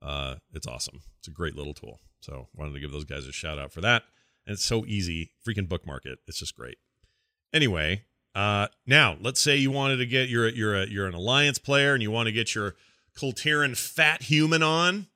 [0.00, 1.00] Uh, it's awesome.
[1.18, 2.00] It's a great little tool.
[2.20, 4.04] So wanted to give those guys a shout out for that.
[4.46, 5.32] And it's so easy.
[5.46, 6.18] Freaking bookmark it.
[6.26, 6.78] It's just great.
[7.52, 11.58] Anyway, uh, now let's say you wanted to get you're you're a, you're an alliance
[11.58, 12.74] player and you want to get your
[13.18, 15.06] Kul Tiran fat human on,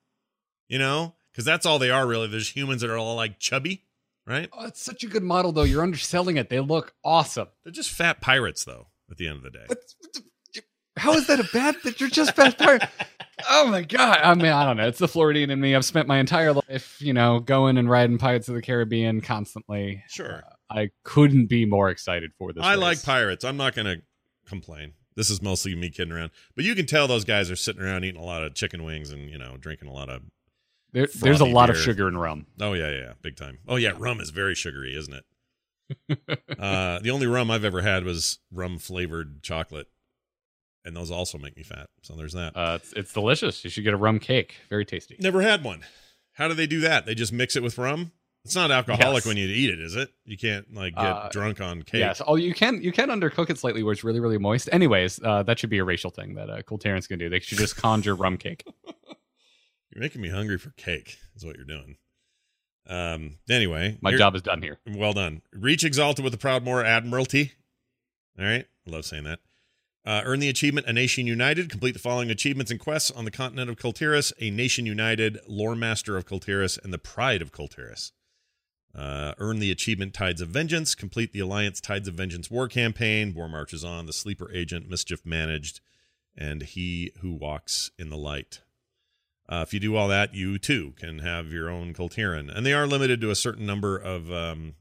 [0.68, 2.28] you know, because that's all they are really.
[2.28, 3.84] There's humans that are all like chubby,
[4.26, 4.48] right?
[4.52, 5.62] Oh, it's such a good model, though.
[5.62, 6.50] You're underselling it.
[6.50, 7.48] They look awesome.
[7.64, 8.88] They're just fat pirates, though.
[9.10, 9.66] At the end of the day,
[10.96, 12.82] How is that a bad that you're just fast pirate?
[13.50, 14.20] Oh my god!
[14.22, 14.88] I mean, I don't know.
[14.88, 15.74] It's the Floridian in me.
[15.74, 20.02] I've spent my entire life, you know, going and riding Pirates of the Caribbean constantly.
[20.08, 20.42] sure.
[20.68, 22.64] I couldn't be more excited for this.
[22.64, 22.80] I race.
[22.80, 23.44] like pirates.
[23.44, 24.02] I'm not going to
[24.48, 24.94] complain.
[25.14, 28.04] This is mostly me kidding around, but you can tell those guys are sitting around
[28.04, 30.22] eating a lot of chicken wings and you know drinking a lot of.
[30.92, 32.46] There, there's a frothy lot of sugar in rum.
[32.60, 33.58] Oh yeah, yeah, yeah, big time.
[33.66, 35.24] Oh yeah, rum is very sugary, isn't it?
[36.58, 39.86] uh, the only rum I've ever had was rum flavored chocolate,
[40.86, 41.88] and those also make me fat.
[42.02, 42.56] So there's that.
[42.56, 43.62] Uh, it's, it's delicious.
[43.64, 44.54] You should get a rum cake.
[44.70, 45.16] Very tasty.
[45.20, 45.82] Never had one.
[46.32, 47.04] How do they do that?
[47.06, 48.12] They just mix it with rum.
[48.44, 49.26] It's not alcoholic Yes.
[49.26, 50.08] when you eat it, is it?
[50.24, 51.98] You can't like get Uh, drunk on cake.
[51.98, 52.22] Yes.
[52.24, 54.68] Oh, you can you can undercook it slightly where it's really really moist.
[54.70, 57.28] Anyways, uh, that should be a racial thing that uh, Kul Tirans can do.
[57.28, 58.64] They should just conjure rum cake.
[59.90, 61.18] You're making me hungry for cake.
[61.34, 61.96] Is what you're doing.
[62.88, 63.38] Um.
[63.50, 64.78] Anyway, My job is done here.
[64.86, 65.42] Well done.
[65.52, 67.52] Reach exalted with the Proudmoore Admiralty.
[68.38, 68.66] All right.
[68.86, 69.40] I love saying that.
[70.06, 71.68] Uh, earn the achievement A Nation United.
[71.68, 75.38] Complete the following achievements and quests on the continent of Kul Tiras A Nation United,
[75.48, 78.12] Lore Master of Kul Tiras, and the Pride of Kul Tiras.
[78.94, 80.94] Uh, earn the achievement Tides of Vengeance.
[80.94, 83.34] Complete the Alliance Tides of Vengeance war campaign.
[83.34, 84.06] War marches on.
[84.06, 85.80] The Sleeper Agent, Mischief Managed,
[86.36, 88.60] and He Who Walks in the Light.
[89.48, 92.64] Uh, if you do all that, you too can have your own Kul Tiran, and
[92.64, 94.74] they are limited to a certain number of um,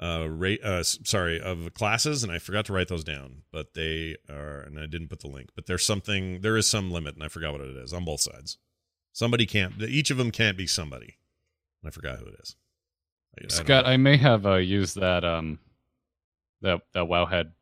[0.00, 3.42] uh, rate, uh, sorry, of classes, and I forgot to write those down.
[3.52, 5.50] But they are, and I didn't put the link.
[5.54, 8.20] But there's something, there is some limit, and I forgot what it is on both
[8.20, 8.58] sides.
[9.12, 11.18] Somebody can't, each of them can't be somebody.
[11.82, 12.56] And I forgot who it is.
[13.40, 13.90] I- I Scott, know.
[13.92, 15.58] I may have uh, used that um
[16.62, 17.52] that that Wowhead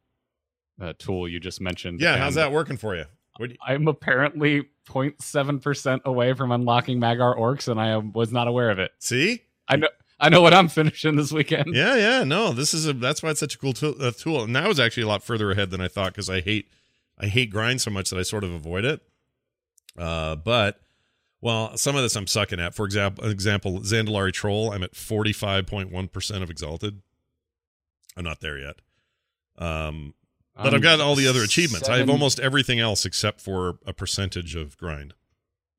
[0.80, 2.00] uh, tool you just mentioned.
[2.00, 3.04] yeah, how's that working for you?
[3.38, 8.70] You- I'm apparently 0.7 percent away from unlocking Mag'har orcs, and I was not aware
[8.70, 8.92] of it.
[8.98, 9.42] see?
[9.68, 11.74] I know I know what I'm finishing this weekend.
[11.74, 13.94] Yeah, yeah, no, this is a that's why it's such a cool tool.
[14.00, 14.44] Uh, tool.
[14.44, 16.70] And that was actually a lot further ahead than I thought because I hate
[17.18, 19.02] I hate grind so much that I sort of avoid it.
[19.96, 20.80] Uh, but
[21.40, 22.74] well, some of this I'm sucking at.
[22.74, 27.02] For example, example Zandalari Troll, I'm at forty five point one percent of exalted.
[28.16, 28.76] I'm not there yet.
[29.58, 30.14] Um,
[30.56, 31.88] but I've got all the other achievements.
[31.88, 35.12] I have almost everything else except for a percentage of grind.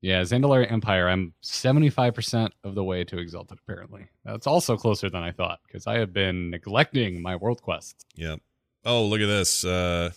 [0.00, 1.08] Yeah, Zandalari Empire.
[1.08, 4.06] I'm 75% of the way to Exalted, apparently.
[4.24, 8.04] That's also closer than I thought, because I have been neglecting my world quests.
[8.14, 8.36] Yeah.
[8.84, 9.64] Oh, look at this.
[9.64, 10.10] Uh,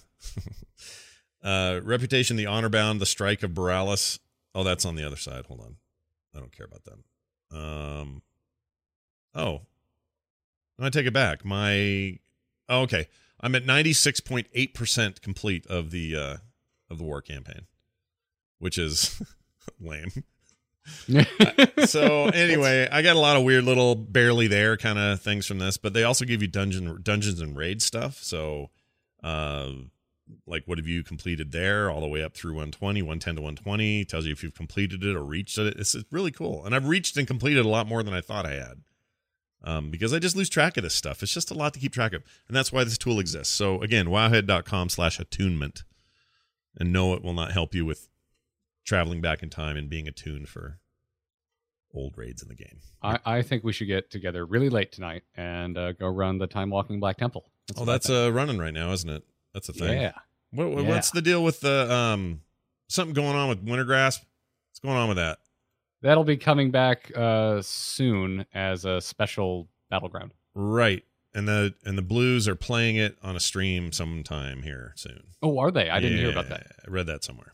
[1.43, 4.19] uh, Reputation, the Honor Bound, the Strike of Boralus.
[4.53, 5.45] Oh, that's on the other side.
[5.47, 5.75] Hold on.
[6.35, 7.03] I don't care about them.
[7.51, 8.21] Um.
[9.33, 9.61] Oh.
[10.79, 11.45] I take it back.
[11.45, 12.19] My.
[12.69, 13.07] Oh, okay.
[13.39, 16.37] I'm at 96.8% complete of the uh
[16.89, 17.65] of the war campaign,
[18.59, 19.21] which is
[19.79, 20.11] lame.
[21.85, 25.59] so anyway, I got a lot of weird little barely there kind of things from
[25.59, 28.17] this, but they also give you dungeon dungeons and raid stuff.
[28.23, 28.69] So
[29.23, 29.71] uh
[30.47, 34.05] like what have you completed there all the way up through 120, 110 to 120,
[34.05, 35.77] tells you if you've completed it or reached it.
[35.77, 36.65] It's, it's really cool.
[36.65, 38.81] And I've reached and completed a lot more than I thought I had.
[39.63, 41.21] Um, because I just lose track of this stuff.
[41.21, 42.23] It's just a lot to keep track of.
[42.47, 43.53] And that's why this tool exists.
[43.53, 45.83] So again, wowhead.com slash attunement.
[46.77, 48.07] And no, it will not help you with
[48.85, 50.79] traveling back in time and being attuned for
[51.93, 52.79] old raids in the game.
[53.03, 56.47] I, I think we should get together really late tonight and uh, go run the
[56.47, 57.49] Time Walking Black Temple.
[57.77, 59.23] oh, that's uh, running right now, isn't it?
[59.53, 59.99] That's a thing.
[60.01, 60.13] Yeah.
[60.51, 60.89] What, what- Yeah.
[60.89, 62.41] What's the deal with the um
[62.87, 64.19] something going on with Wintergrasp?
[64.69, 65.39] What's going on with that?
[66.01, 70.31] That'll be coming back uh, soon as a special battleground.
[70.55, 71.03] Right.
[71.33, 75.23] And the and the Blues are playing it on a stream sometime here soon.
[75.43, 75.89] Oh, are they?
[75.89, 76.67] I didn't hear about that.
[76.87, 77.53] I read that somewhere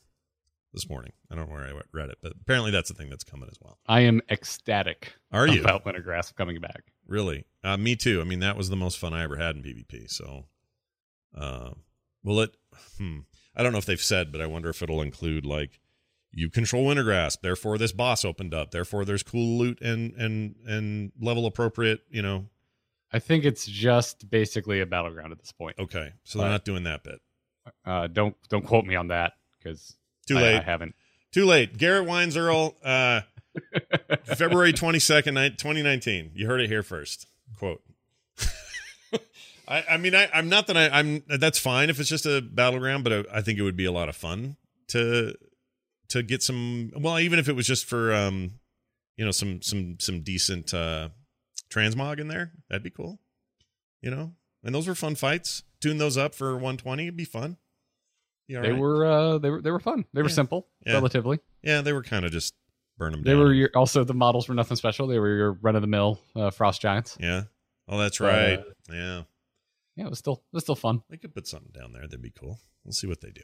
[0.73, 1.11] this morning.
[1.31, 3.57] I don't know where I read it, but apparently that's the thing that's coming as
[3.61, 3.77] well.
[3.87, 6.91] I am ecstatic Are you about Wintergrasp coming back.
[7.07, 7.45] really?
[7.63, 8.21] Uh, me too.
[8.21, 10.09] I mean, that was the most fun I ever had in PvP.
[10.09, 10.45] So,
[11.35, 11.71] uh,
[12.23, 12.55] will it?
[12.97, 13.19] Hmm.
[13.55, 15.79] I don't know if they've said, but I wonder if it'll include like
[16.31, 21.11] you control Wintergrasp, therefore this boss opened up, therefore there's cool loot and and and
[21.19, 22.01] level appropriate.
[22.09, 22.45] You know,
[23.11, 25.77] I think it's just basically a battleground at this point.
[25.79, 26.13] okay.
[26.23, 27.19] So they're not doing that bit.
[27.85, 30.57] Uh, don't don't quote me on that because Too late.
[30.57, 30.95] I haven't.
[31.31, 31.77] Too late.
[31.77, 33.21] Garrett Weinzierl, uh,
[34.35, 36.31] February 22nd, 2019.
[36.35, 37.27] You heard it here first.
[37.57, 37.81] Quote.
[39.67, 42.41] I, I mean, I, I'm not that I, I'm, that's fine if it's just a
[42.41, 44.55] battleground, but I, I think it would be a lot of fun
[44.89, 45.33] to,
[46.09, 48.51] to get some, well, even if it was just for, um,
[49.15, 51.09] you know, some, some, some decent, uh,
[51.69, 53.19] transmog in there, that'd be cool.
[54.01, 55.63] You know, and those were fun fights.
[55.81, 57.03] Tune those up for 120.
[57.03, 57.57] It'd be fun.
[58.47, 58.79] You They right?
[58.79, 60.05] were uh, they were they were fun.
[60.13, 60.35] They were Yeah.
[60.35, 60.93] simple, Yeah.
[60.93, 61.39] relatively.
[61.63, 62.53] yeah, they were kind of just
[62.97, 63.39] burn them They down.
[63.39, 65.05] were your, also the models were nothing special.
[65.07, 67.17] They were your run of the mill uh, frost giants.
[67.19, 67.43] Yeah.
[67.87, 68.63] Oh, that's Uh, right.
[68.89, 69.23] yeah.
[69.97, 71.01] Yeah, it was still it was still fun.
[71.09, 72.03] They could put something down there.
[72.03, 72.59] That'd be cool.
[72.85, 73.41] We'll see what they do.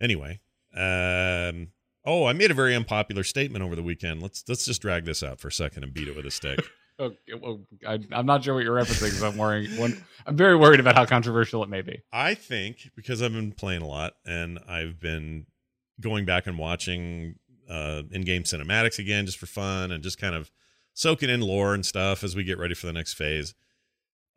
[0.00, 0.40] Anyway,
[0.74, 1.72] um,
[2.04, 4.22] oh, I made a very unpopular statement over the weekend.
[4.22, 6.58] Let's let's just drag this out for a second and beat it with a stick.
[7.00, 9.76] Okay, well, I, I'm not sure what you're referencing because I'm worrying.
[9.80, 12.02] One, I'm very worried about how controversial it may be.
[12.12, 15.46] I think because I've been playing a lot and I've been
[16.00, 17.36] going back and watching
[17.68, 20.50] uh, in-game cinematics again just for fun and just kind of
[20.92, 23.54] soaking in lore and stuff as we get ready for the next phase.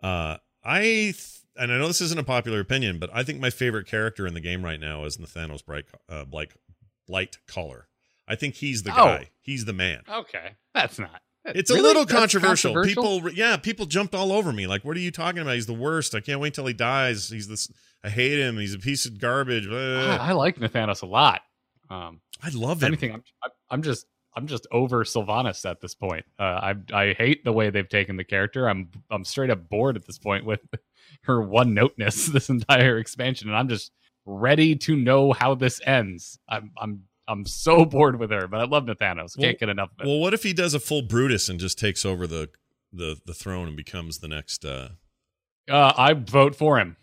[0.01, 3.49] Uh, I th- and I know this isn't a popular opinion, but I think my
[3.49, 6.51] favorite character in the game right now is Nathanos Bright uh, Blight
[7.07, 7.87] Blight Caller.
[8.27, 8.95] I think he's the Oh.
[9.05, 9.29] guy.
[9.41, 10.03] He's the man.
[10.09, 11.21] Okay, that's not.
[11.45, 12.81] It's a little That's controversial.
[12.83, 14.65] People, yeah, people jumped all over me.
[14.65, 15.55] Like, what are you talking about?
[15.55, 16.15] He's the worst.
[16.15, 17.29] I can't wait till he dies.
[17.29, 17.69] He's this.
[18.03, 18.57] I hate him.
[18.57, 19.67] He's a piece of garbage.
[19.67, 20.29] Blah, blah, I.
[20.29, 21.41] I like Nathanos a lot.
[21.89, 22.87] Um, I love him.
[22.87, 23.23] anything, I'm
[23.69, 26.25] I'm just I'm just over Sylvanas at this point.
[26.39, 28.67] Uh, I I hate the way they've taken the character.
[28.67, 30.61] I'm I'm straight up bored at this point with
[31.23, 33.91] her one noteness this entire expansion, and I'm just
[34.25, 36.39] ready to know how this ends.
[36.47, 39.35] I'm I'm I'm so bored with her, but I love Nathanos.
[39.35, 40.07] Can't Well- get enough of it.
[40.09, 42.49] Well, what if he does a full Brutus and just takes over the
[42.91, 44.65] the the throne and becomes the next?
[44.65, 44.89] uh
[45.69, 46.97] Uh, I vote for him.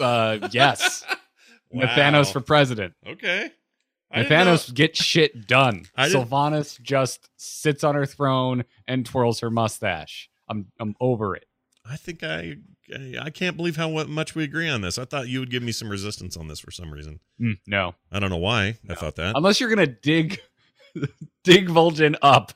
[0.00, 1.04] Uh, yes,
[1.74, 2.94] Nathanos for president.
[3.06, 3.50] Okay.
[4.14, 5.84] Nathanos gets shit done.
[5.98, 10.30] Sylvanas just sits on her throne and twirls her mustache.
[10.48, 11.44] I'm I'm over it.
[11.84, 12.56] I think I
[12.94, 14.98] I- I can't believe how much we agree on this.
[14.98, 17.20] I thought you would give me some resistance on this for some reason.
[17.40, 19.36] Mm, no, I don't know why I thought that.
[19.36, 20.40] unless you're gonna dig
[21.44, 22.52] dig Vol'jin up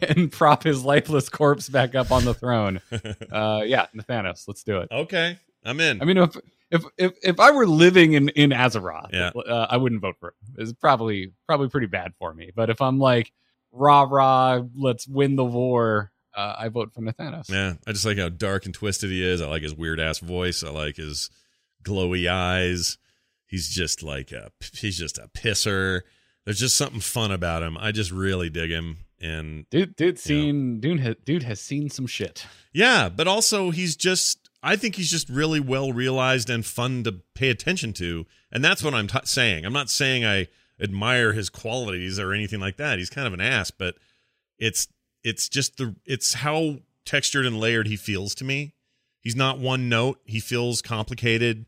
[0.00, 2.80] and prop his lifeless corpse back up on the throne.
[3.32, 4.88] Uh, yeah, Nathanos, let's do it.
[4.92, 6.00] okay, I'm in.
[6.00, 6.36] I mean, if
[6.70, 9.30] if if, if I were living in in Azeroth, Yeah.
[9.30, 10.34] uh, I wouldn't vote for it.
[10.62, 12.50] It's probably probably pretty bad for me.
[12.54, 13.32] But if I'm like
[13.72, 17.48] rah rah, let's win the war, uh, I vote for Nathanos.
[17.50, 19.40] yeah, I just like how dark and twisted he is.
[19.40, 20.62] I like his weird ass voice.
[20.64, 21.30] I like his
[21.82, 22.98] glowy eyes.
[23.46, 26.02] He's just like a he's just a pisser.
[26.44, 27.76] There's just something fun about him.
[27.78, 28.98] I just really dig him.
[29.20, 32.46] And Dude, dude, seen dude, ha, dude has seen some shit.
[32.72, 37.20] Yeah, but also he's just I think he's just really well realized and fun to
[37.34, 38.26] pay attention to.
[38.50, 39.64] And that's what I'm t- saying.
[39.64, 40.48] I'm not saying I
[40.80, 42.98] admire his qualities or anything like that.
[42.98, 43.94] He's kind of an ass, but
[44.58, 44.88] it's
[45.24, 48.74] it's just the it's how textured and layered he feels to me.
[49.20, 50.20] He's not one note.
[50.24, 51.66] He feels complicated.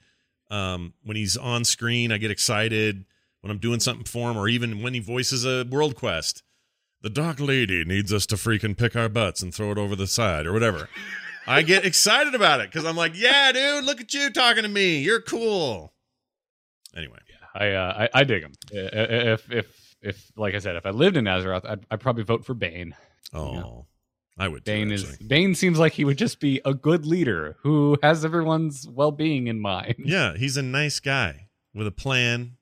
[0.51, 3.07] Um, when he's on screen, I get excited
[3.40, 6.42] when I'm doing something for him, or even when he voices a world quest.
[7.03, 10.07] The Dark Lady needs us to freaking pick our butts and throw it over the
[10.07, 10.88] side, or whatever.
[11.47, 14.69] I get excited about it because I'm like, yeah, dude, look at you talking to
[14.69, 14.99] me.
[14.99, 15.92] You're cool.
[16.95, 17.19] Anyway,
[17.55, 18.53] I uh, I, I dig him.
[18.71, 22.45] If if if like I said, if I lived in Azeroth, I'd, I'd probably vote
[22.45, 22.95] for Bane.
[23.33, 23.83] Oh, Yeah.
[24.39, 24.65] I would.
[24.67, 25.27] Too, Bane is actually.
[25.29, 29.47] Bane seems like he would just be a good leader who has everyone's well being
[29.47, 29.95] in mind.
[30.05, 32.59] Yeah, he's a nice guy with a plan.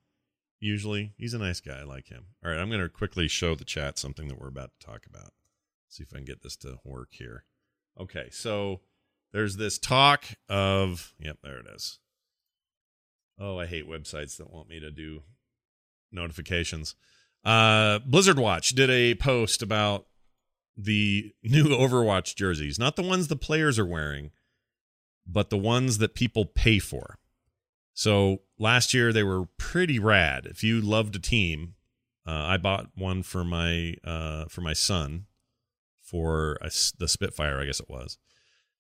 [0.61, 1.81] Usually, he's a nice guy.
[1.81, 2.27] I like him.
[2.45, 5.05] All right, I'm going to quickly show the chat something that we're about to talk
[5.05, 5.33] about.
[5.89, 7.45] See if I can get this to work here.
[8.01, 8.81] Okay, so
[9.33, 11.13] there's this talk of.
[11.19, 11.99] Yep, there it is.
[13.39, 15.23] Oh, I hate websites that want me to do
[16.13, 16.95] notifications.
[17.45, 20.07] Uh, Blizzard Watch did a post about
[20.77, 24.31] the new Overwatch jerseys, not the ones the players are wearing,
[25.27, 27.19] but the ones that people pay for.
[27.95, 30.47] So last year they were pretty rad.
[30.47, 31.75] If you loved a team,
[32.27, 35.27] uh, I bought one for my uh, for my son
[36.01, 38.19] for a the Spitfire, I guess it was.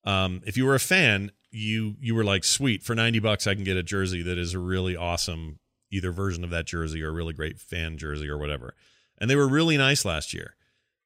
[0.04, 3.54] Um, if you were a fan, you you were like, sweet, for ninety bucks I
[3.54, 7.11] can get a jersey that is a really awesome either version of that jersey or
[7.11, 8.74] a really great fan jersey or whatever.
[9.18, 10.57] And they were really nice last year.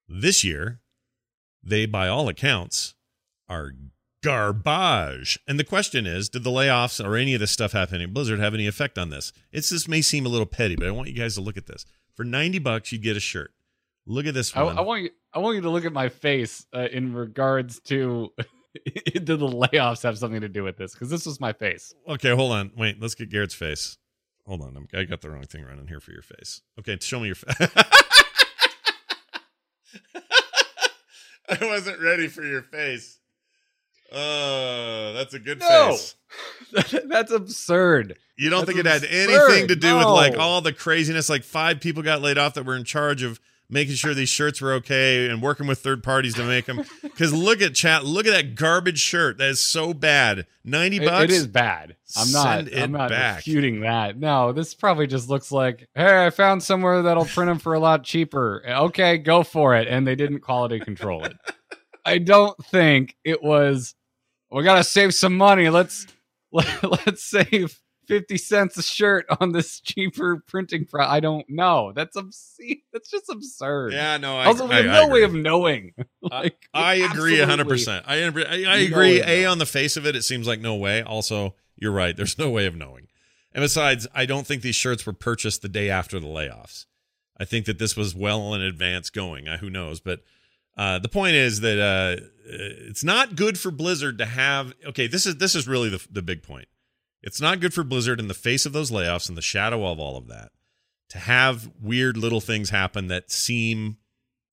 [0.08, 0.80] This year,
[1.62, 2.94] they by all accounts
[3.48, 3.72] are
[4.22, 5.38] garbage.
[5.46, 8.40] And the question is, did the layoffs or any of this stuff happening at Blizzard
[8.40, 9.32] have any effect on this?
[9.52, 11.66] It's this may seem a little petty, but I want you guys to look at
[11.66, 11.84] this.
[12.14, 13.52] For 90 bucks, you get a shirt.
[14.06, 14.78] Look at this I, one.
[14.78, 15.10] I want you.
[15.34, 18.32] I want you to look at my face uh, in regards to
[19.12, 20.94] do the layoffs have something to do with this?
[20.94, 21.94] Because this was my face.
[22.08, 22.72] okay, hold on.
[22.76, 23.98] Wait, let's get Garrett's face.
[24.46, 24.74] Hold on.
[24.76, 26.62] I'm, I got the wrong thing running here for your face.
[26.78, 27.68] Okay, show me your face.
[31.60, 33.18] I wasn't ready for your face.
[34.12, 35.90] Oh, that's a good No.
[35.90, 36.14] face.
[37.08, 38.18] That's absurd.
[38.36, 39.50] You don't That's think it had absurd.
[39.50, 41.28] anything to do with like all the craziness?
[41.28, 43.38] Like five people got laid off that were in charge of
[43.70, 46.84] making sure these shirts were okay and working with third parties to make them.
[47.02, 49.38] Because look at chat, look at that garbage shirt.
[49.38, 50.46] That is so bad.
[50.64, 51.24] Ninety It- bucks.
[51.24, 51.96] it is bad.
[52.16, 52.74] I'm not.
[52.74, 53.36] I'm not back.
[53.38, 54.16] refuting that.
[54.18, 57.80] No, this probably just looks like, hey, I found somewhere that'll print them for a
[57.80, 58.62] lot cheaper.
[58.66, 59.86] Okay, go for it.
[59.88, 61.36] And they didn't quality control it.
[62.04, 63.94] I don't think it was.
[64.50, 65.68] We gotta save some money.
[65.68, 66.06] Let's
[66.50, 70.86] let, let's save fifty cents a shirt on this cheaper printing.
[70.86, 71.92] Pro- I don't know.
[71.94, 72.80] That's obscene.
[72.92, 73.92] That's just absurd.
[73.92, 74.38] Yeah, no.
[74.38, 75.92] I, also, we I, have I no way of knowing.
[76.22, 78.04] like, I agree absolutely- hundred percent.
[78.08, 78.44] I agree.
[78.44, 79.22] I, I agree.
[79.22, 81.02] A on the face of it, it seems like no way.
[81.02, 82.16] Also, you're right.
[82.16, 83.06] There's no way of knowing.
[83.52, 86.86] And besides, I don't think these shirts were purchased the day after the layoffs.
[87.40, 89.46] I think that this was well in advance going.
[89.48, 90.00] Uh, who knows?
[90.00, 90.20] But
[90.76, 94.74] uh, the point is that uh, it's not good for Blizzard to have.
[94.86, 96.68] Okay, this is this is really the the big point.
[97.22, 99.98] It's not good for Blizzard in the face of those layoffs, and the shadow of
[99.98, 100.50] all of that,
[101.10, 103.96] to have weird little things happen that seem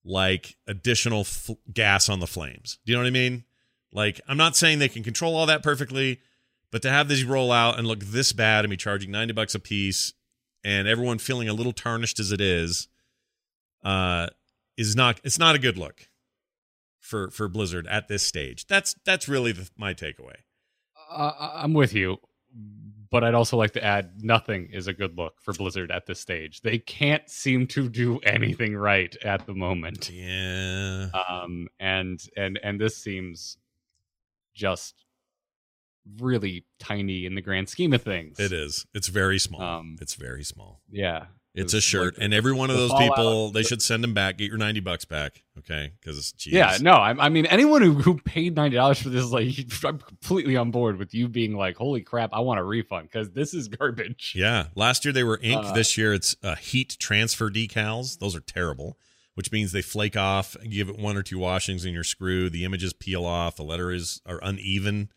[0.03, 2.79] like additional f- gas on the flames.
[2.85, 3.43] Do you know what I mean?
[3.91, 6.19] Like, I'm not saying they can control all that perfectly,
[6.71, 9.55] but to have these roll out and look this bad and be charging 90 bucks
[9.55, 10.13] a piece
[10.63, 12.87] and everyone feeling a little tarnished as it is,
[13.83, 14.27] uh,
[14.77, 16.09] is not it's not a good look
[16.99, 18.67] for for Blizzard at this stage.
[18.67, 20.35] That's that's really the, my takeaway.
[21.09, 22.17] Uh, I'm with you,
[23.11, 26.19] but I'd also like to add nothing is a good look for Blizzard at this
[26.19, 26.61] stage.
[26.61, 30.09] They can't seem to do anything right at the moment.
[30.09, 31.07] Yeah.
[31.29, 33.57] Um, and and and this seems
[34.53, 35.05] just
[36.19, 38.39] really tiny in the grand scheme of things.
[38.39, 38.85] It is.
[38.93, 39.61] It's very small.
[39.61, 40.81] Um, it's very small.
[40.89, 41.25] Yeah.
[41.55, 44.37] It's a shirt, like and every one of those people, they should send them back.
[44.37, 45.93] Get your ninety bucks back, okay?
[45.99, 49.55] Because Yeah, no, I, I mean, anyone who, who paid ninety dollars for this, like,
[49.85, 53.31] I'm completely on board with you being like, "Holy crap, I want a refund" because
[53.31, 54.33] this is garbage.
[54.35, 55.65] Yeah, last year they were ink.
[55.65, 58.19] Uh, this year it's uh, heat transfer decals.
[58.19, 58.97] Those are terrible,
[59.35, 60.57] which means they flake off.
[60.69, 62.51] Give it one or two washings, and you're screwed.
[62.51, 63.55] The images peel off.
[63.55, 65.09] The letters are uneven.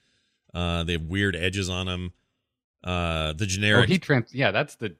[0.54, 2.12] Uh, they have weird edges on them.
[2.84, 3.88] Uh, the Or generic.
[3.88, 4.32] heat trans.
[4.32, 4.94] Yeah, that's the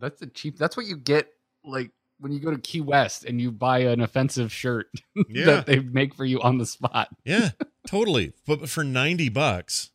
[0.00, 0.58] That's the cheap.
[0.58, 1.28] That's what you get
[1.64, 4.86] like when you go to Key West and you buy an offensive shirt
[5.28, 5.44] Yeah.
[5.46, 7.08] that they make for you on the spot.
[7.24, 7.50] yeah,
[7.86, 8.32] totally.
[8.46, 9.90] But for ninety bucks,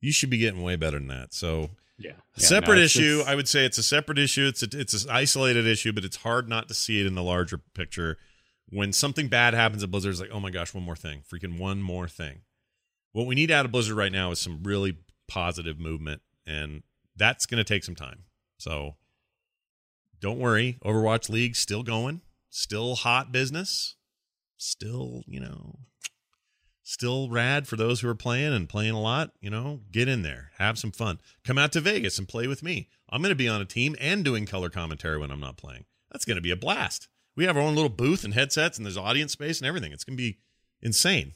[0.00, 1.32] you should be getting way better than that.
[1.34, 3.22] So Yeah, separate issue.
[3.26, 4.46] I would say it's a separate issue.
[4.48, 7.22] It's a, it's an isolated issue, but it's hard not to see it in the
[7.22, 8.16] larger picture.
[8.70, 11.58] When something bad happens at Blizzard, it's like, oh my gosh, one more thing, freaking
[11.58, 12.40] one more thing.
[13.12, 16.82] What we need out of Blizzard right now is some really positive movement, and
[17.16, 18.24] that's going to take some time.
[18.58, 18.96] So
[20.20, 23.96] don't worry, Overwatch League still going, still hot business,
[24.56, 25.78] still you know
[26.88, 29.32] still rad for those who are playing and playing a lot.
[29.40, 31.20] You know, get in there, have some fun.
[31.44, 32.88] Come out to Vegas and play with me.
[33.10, 35.84] I'm going to be on a team and doing color commentary when I'm not playing.
[36.10, 37.08] That's going to be a blast.
[37.36, 39.92] We have our own little booth and headsets, and there's audience space and everything.
[39.92, 40.38] It's going to be
[40.80, 41.34] insane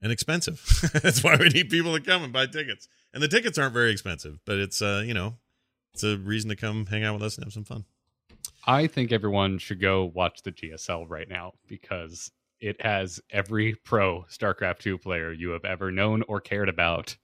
[0.00, 0.90] and expensive.
[1.02, 2.88] That's why we need people to come and buy tickets.
[3.12, 5.34] And the tickets aren't very expensive, but it's uh, you know,
[5.94, 7.84] it's a reason to come hang out with us and have some fun.
[8.66, 12.30] I think everyone should go watch the GSL right now because
[12.60, 17.16] it has every pro StarCraft 2 player you have ever known or cared about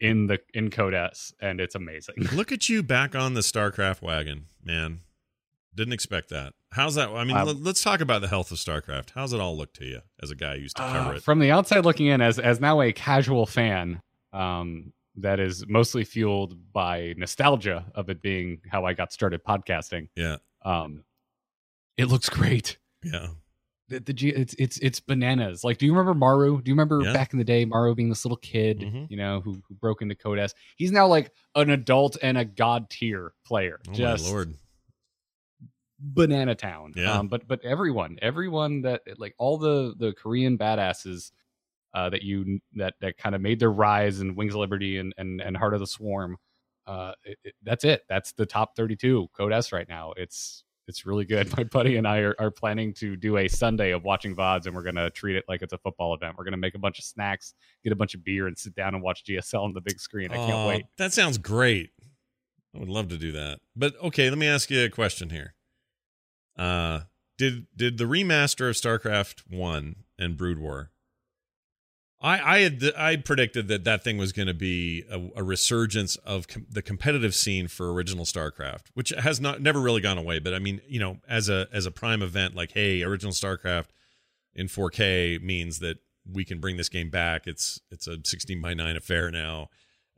[0.00, 2.16] in the in Code S, and it's amazing.
[2.34, 4.98] Look at you back on the StarCraft wagon, man.
[5.74, 6.54] Didn't expect that.
[6.72, 7.08] How's that?
[7.10, 9.10] I mean, Um, let- let's talk about the health of StarCraft.
[9.14, 11.22] How's it all look to you as a guy who used to cover Uh, it?
[11.22, 14.02] from the outside looking in, as as now a casual fan,
[14.32, 20.08] um, that is mostly fueled by nostalgia of it being how I got started podcasting.
[20.16, 21.04] Yeah, Um,
[21.96, 22.78] it looks great.
[23.02, 23.28] yeah.
[23.88, 25.64] The, the G, it's it's it's bananas.
[25.64, 26.62] Like, do you remember Maru?
[26.62, 27.12] Do you remember Yeah.
[27.12, 29.10] back in the day, Maru being this little kid, Mhm.
[29.10, 30.54] you know, who, who broke into Code S?
[30.76, 33.80] He's now like an adult and a god tier player.
[33.88, 34.54] Oh Just my lord.
[35.98, 36.92] banana town.
[36.96, 37.12] Yeah.
[37.18, 41.32] Um, but but everyone, everyone that like all the the Korean badasses
[41.94, 45.12] uh, that you that that kind of made their rise in Wings of Liberty and
[45.18, 46.36] and and Heart of the Swarm.
[46.86, 48.02] Uh, it, it- that's it.
[48.08, 50.12] That's the top 32 Code S right now.
[50.16, 51.50] It's it's really good.
[51.56, 54.74] My buddy and I are, are planning to do a Sunday of watching VODs and
[54.74, 56.34] we're going to treat it like it's a football event.
[56.36, 58.74] We're going to make a bunch of snacks, get a bunch of beer, and sit
[58.74, 60.32] down and watch GSL on the big screen.
[60.32, 60.84] I can't wait.
[60.98, 61.90] That sounds great.
[62.74, 63.60] I would love to do that.
[63.76, 65.54] But okay, let me ask you a question here.
[66.56, 67.00] Uh
[67.38, 70.90] did did the remaster of StarCraft 1 and Brood War
[72.22, 76.16] I I had I predicted that that thing was going to be a, a resurgence
[76.16, 80.38] of com- the competitive scene for original StarCraft, which has not never really gone away.
[80.38, 83.86] But I mean, you know, as a as a prime event, like hey, original StarCraft
[84.54, 85.98] in 4K means that
[86.30, 87.46] we can bring this game back.
[87.46, 89.68] It's it's a 16 by 9 affair now.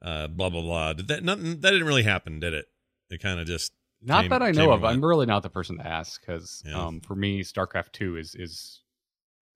[0.03, 0.93] Uh, blah blah blah.
[0.93, 1.61] Did that nothing?
[1.61, 2.67] That didn't really happen, did it?
[3.09, 4.85] It kind of just Not came- that I know of.
[4.85, 6.75] I'm really not the person to ask because Yeah.
[6.87, 8.83] um, for me, StarCraft Two is is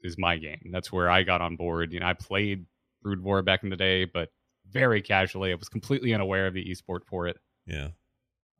[0.02, 0.70] is my game.
[0.72, 1.92] That's where I got on board.
[1.92, 2.66] You know, I played
[3.02, 4.30] Brood War back in the day, but
[4.70, 5.52] very casually.
[5.52, 7.38] I was completely unaware of the esport for it.
[7.66, 7.88] yeah.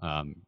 [0.00, 0.42] Um,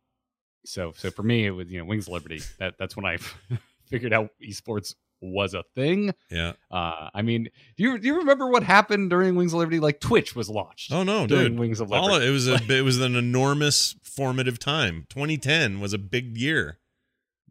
[0.64, 2.40] so so for me, it was you know Wings of Liberty.
[2.58, 3.18] That that's when I
[3.86, 6.12] figured out esports was a thing.
[6.30, 6.52] Yeah.
[6.70, 9.80] Uh, I mean, do you do you remember what happened during Wings of Liberty?
[9.80, 10.92] Like Twitch was launched.
[10.92, 11.58] Oh no, during dude.
[11.58, 12.26] Wings of All Liberty.
[12.28, 15.06] it was a it was an enormous formative time.
[15.10, 16.78] 2010 was a big year.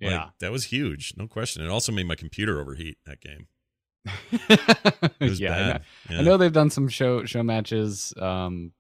[0.02, 0.30] Like, yeah.
[0.40, 1.64] that was huge, no question.
[1.64, 2.98] It also made my computer overheat.
[3.06, 3.48] That game.
[4.06, 4.12] yeah,
[5.20, 5.50] It was I know.
[5.50, 5.82] bad.
[6.10, 6.22] I Yeah.
[6.22, 8.72] know they've done some show show matches, um,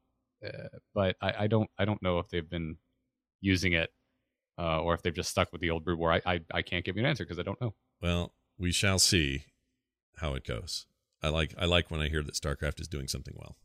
[0.45, 0.49] uh,
[0.93, 2.77] but I, I don't I don't know if they've been
[3.41, 3.91] using it
[4.57, 6.13] uh, or if they've just stuck with the old Brood War.
[6.13, 7.73] I I, I can't give you an answer because I don't know.
[8.01, 9.43] Well, we shall see
[10.17, 10.85] how it goes.
[11.21, 13.57] I like I like when I hear that StarCraft is doing something well.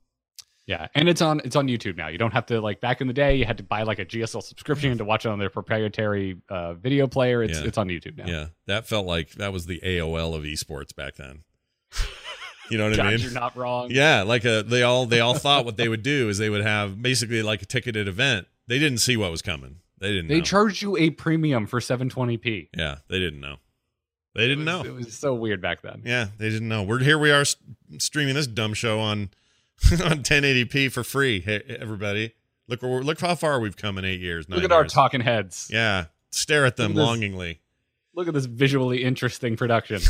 [0.66, 2.08] Yeah, and it's on it's on YouTube now.
[2.08, 3.36] You don't have to like back in the day.
[3.36, 6.72] You had to buy like a GSL subscription to watch it on their proprietary uh,
[6.74, 7.42] video player.
[7.42, 7.66] It's Yeah.
[7.66, 8.24] it's on YouTube now.
[8.26, 11.42] Yeah, that felt like that was the AOL of esports back then.
[12.70, 13.18] You know what I mean?
[13.18, 13.88] you're not wrong.
[13.90, 16.62] Yeah, like a they all they all thought what they would do is they would
[16.64, 18.46] have basically like a ticketed event.
[18.68, 19.80] They didn't see what was coming.
[19.98, 20.28] They didn't.
[20.28, 20.44] They know.
[20.44, 22.70] charged you a premium for 720p.
[22.74, 23.56] yeah, they didn't know.
[24.34, 24.90] They didn't It was- know.
[24.90, 26.00] It was so weird back then.
[26.06, 26.82] Yeah, they didn't know.
[26.82, 27.18] We're here.
[27.18, 27.44] We are
[27.98, 29.28] streaming this dumb show on
[30.04, 31.40] on 1080p for free.
[31.40, 32.34] Hey, everybody,
[32.68, 34.48] look look how far we've come in eight years.
[34.48, 35.68] Look at our talking heads.
[35.72, 37.06] Yeah, stare at them Look at this.
[37.06, 37.60] longingly.
[38.14, 40.00] Look at this visually interesting production.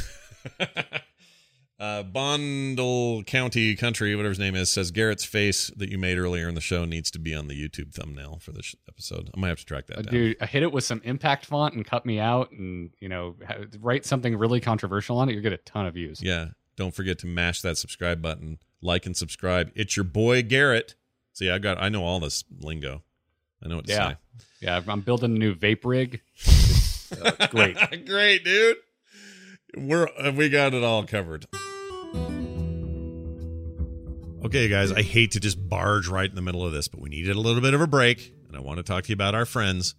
[1.80, 6.48] uh, Bondle County Country, whatever his name is, says Garrett's face that you made earlier
[6.48, 9.30] in the show needs to be on the YouTube thumbnail for this episode.
[9.34, 10.12] I might have to track that Uh, down.
[10.12, 13.36] Dude, I hit it with some impact font and cut me out, and you know,
[13.80, 15.34] write something really controversial on it.
[15.34, 16.20] You get a ton of views.
[16.22, 19.70] Yeah, don't forget to mash that subscribe button, like and subscribe.
[19.75, 20.95] It's your boy Garrett.
[21.33, 23.03] See, I got I know all this lingo.
[23.62, 24.11] I know what to Yeah.
[24.11, 24.16] say.
[24.61, 26.20] Yeah, I'm building a new vape rig.
[27.22, 27.77] Uh, great.
[28.07, 28.77] Great, dude.
[29.77, 31.47] We're uh, we got it all covered.
[34.45, 37.09] Okay, guys, I hate to just barge right in the middle of this, but we
[37.09, 39.35] needed a little bit of a break, and I want to talk to you about
[39.35, 39.95] our friends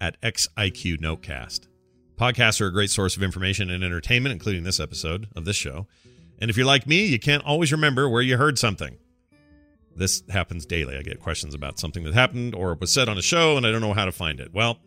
[0.00, 1.68] at XIQ Notecast.
[2.16, 5.86] Podcasts are a great source of information and entertainment, including this episode of this show.
[6.42, 8.96] And if you're like me, you can't always remember where you heard something.
[9.94, 10.96] This happens daily.
[10.96, 13.70] I get questions about something that happened or was said on a show, and I
[13.70, 14.52] don't know how to find it.
[14.52, 14.80] Well,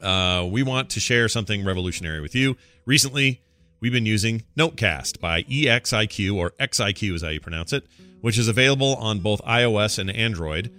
[0.00, 2.56] uh, we want to share something revolutionary with you.
[2.86, 3.42] Recently,
[3.80, 7.84] we've been using Notecast by EXIQ, or XIQ is how you pronounce it,
[8.20, 10.72] which is available on both iOS and Android.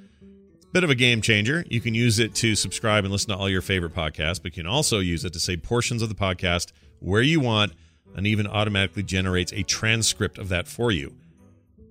[0.71, 1.65] Bit of a game changer.
[1.69, 4.63] You can use it to subscribe and listen to all your favorite podcasts, but you
[4.63, 7.73] can also use it to save portions of the podcast where you want
[8.15, 11.13] and even automatically generates a transcript of that for you.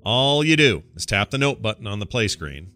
[0.04, 2.70] All you do is tap the note button on the play screen,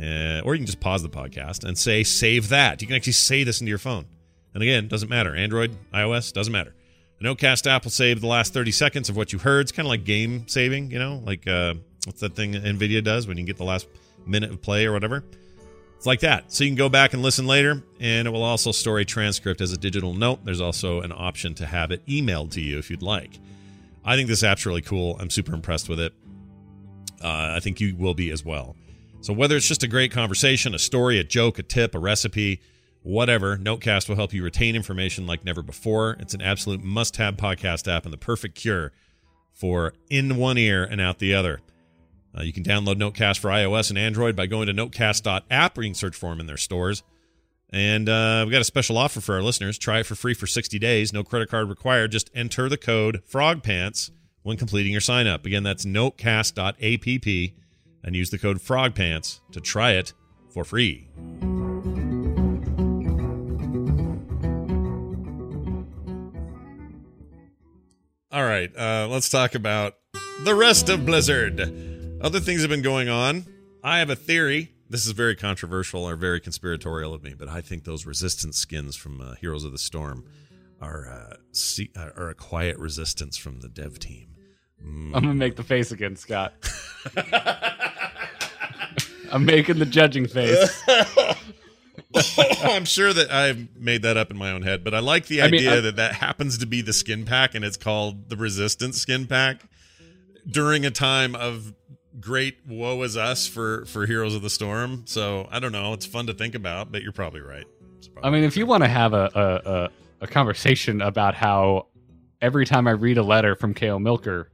[0.00, 2.80] uh, or you can just pause the podcast and say save that.
[2.80, 4.06] You can actually say this into your phone.
[4.54, 5.34] And again, doesn't matter.
[5.34, 6.74] Android, iOS, doesn't matter.
[7.20, 9.62] The Notecast app will save the last 30 seconds of what you heard.
[9.62, 11.74] It's kind of like game saving, you know, like uh,
[12.06, 13.86] what's that thing NVIDIA does when you get the last
[14.26, 15.24] minute of play or whatever?
[16.04, 16.52] It's like that.
[16.52, 19.62] So you can go back and listen later, and it will also store a transcript
[19.62, 20.44] as a digital note.
[20.44, 23.38] There's also an option to have it emailed to you if you'd like.
[24.04, 25.16] I think this app's really cool.
[25.18, 26.12] I'm super impressed with it.
[27.22, 28.76] Uh, I think you will be as well.
[29.22, 32.60] So whether it's just a great conversation, a story, a joke, a tip, a recipe,
[33.02, 36.18] whatever, Notecast will help you retain information like never before.
[36.20, 38.92] It's an absolute must-have podcast app and the perfect cure
[39.54, 41.62] for in one ear and out the other.
[42.36, 45.90] Uh, you can download Notecast for iOS and Android by going to notecast.app, or you
[45.90, 47.02] can search for them in their stores.
[47.70, 49.78] And uh, we've got a special offer for our listeners.
[49.78, 51.12] Try it for free for 60 days.
[51.12, 52.12] No credit card required.
[52.12, 54.10] Just enter the code FROGPANTS
[54.42, 55.46] when completing your sign up.
[55.46, 57.52] Again, that's notecast.app
[58.04, 60.12] and use the code FROGPANTS to try it
[60.50, 61.08] for free.
[68.30, 69.94] All right, uh, let's talk about
[70.42, 71.93] the rest of Blizzard.
[72.20, 73.44] Other things have been going on.
[73.82, 74.72] I have a theory.
[74.88, 78.96] This is very controversial or very conspiratorial of me, but I think those resistance skins
[78.96, 80.24] from uh, Heroes of the Storm
[80.80, 84.28] are uh, se- are a quiet resistance from the dev team.
[84.82, 86.52] I'm gonna make the face again, Scott.
[89.32, 90.82] I'm making the judging face.
[92.62, 95.40] I'm sure that I've made that up in my own head, but I like the
[95.42, 98.36] I idea I- that that happens to be the skin pack and it's called the
[98.36, 99.62] Resistance skin pack
[100.46, 101.72] during a time of
[102.20, 105.02] great woe is us for for Heroes of the Storm.
[105.06, 105.92] So I don't know.
[105.92, 107.66] It's fun to think about, but you're probably right.
[108.12, 109.90] Probably I mean, if you want to have a, a, a,
[110.22, 111.86] a conversation about how
[112.40, 114.50] every time I read a letter from Kaeo Milker,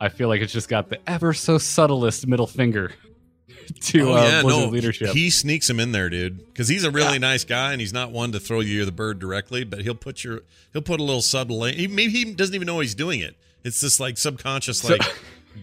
[0.00, 2.92] I feel like it's just got the ever so subtlest middle finger
[3.80, 5.08] to uh, Blizzard leadership.
[5.10, 8.10] He sneaks him in there, dude, because he's a really nice guy and he's not
[8.10, 10.42] one to throw you the bird directly, but he'll put your
[10.72, 11.64] he'll put a little subtle.
[11.64, 13.36] He, maybe he doesn't even know he's doing it.
[13.64, 15.02] It's this like subconscious So- like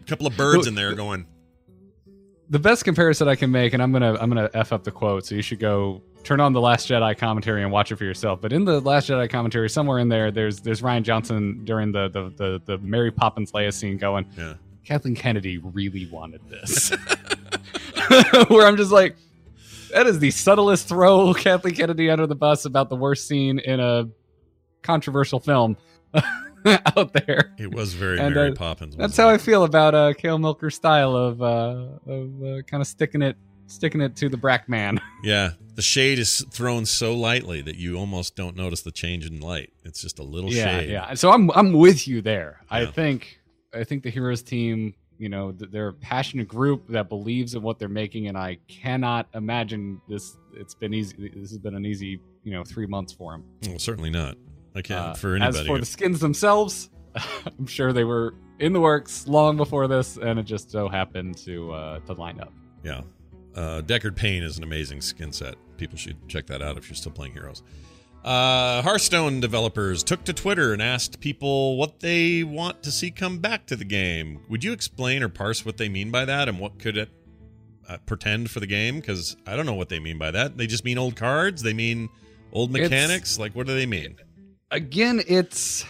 [0.08, 1.26] couple of birds in there going.
[2.52, 5.26] The best comparison I can make, and I'm gonna I'm gonna f up the quote,
[5.26, 8.41] so you should go turn on the Last Jedi commentary and watch it for yourself.
[8.41, 12.10] But in the Last Jedi commentary, somewhere in there, there's there's Rian Johnson during the
[12.10, 14.56] the the, the Mary Poppins Leia scene going, Yeah.
[14.86, 16.89] Kathleen Kennedy really wanted this.
[18.49, 19.16] Where I'm just like,
[19.93, 23.80] that is the subtlest throw Kathleen Kennedy under the bus about the worst scene in
[23.80, 24.10] a
[24.82, 25.78] controversial film
[26.95, 27.53] out there.
[27.57, 28.95] It was very And, Mary uh, Poppins.
[28.95, 32.88] That's how I feel about uh, Kaeo Milker's style of uh, of uh, kind of
[32.88, 33.38] sticking it
[33.68, 34.99] sticking it to the Brack man.
[35.24, 39.39] Yeah, the shade is thrown so lightly that you almost don't notice the change in
[39.39, 39.72] light.
[39.84, 40.89] It's just a little yeah, shade.
[40.89, 41.14] yeah.
[41.14, 42.62] So I'm I'm with you there.
[42.72, 43.39] I think
[43.72, 47.78] I think the Heroes team, you know, they're a passionate group that believes in what
[47.78, 50.38] they're making, and I cannot imagine this.
[50.55, 51.32] It's been easy.
[51.36, 53.45] This has been an easy, you know, three months for them.
[53.68, 54.38] Well, certainly not.
[54.76, 56.89] I can't Uh, for As for the skins themselves,
[57.59, 61.38] I'm sure they were in the works long before this, and it just so happened
[61.39, 62.53] to uh, to line up.
[62.84, 63.01] yeah,
[63.55, 65.55] uh, Deckard Payne is an amazing skin set.
[65.78, 67.63] People should check that out if you're still playing Heroes.
[68.24, 73.39] Uh, Hearthstone developers took to Twitter and asked people what they want to see come
[73.39, 74.41] back to the game.
[74.47, 77.09] Would you explain or parse what they mean by that and what could it
[77.89, 78.99] uh, pretend for the game?
[78.99, 80.55] Because I don't know what they mean by that.
[80.55, 81.63] They just mean old cards.
[81.63, 82.09] They mean
[82.53, 83.39] old It's- mechanics.
[83.39, 84.15] like, what do they mean?
[84.72, 85.86] Again it's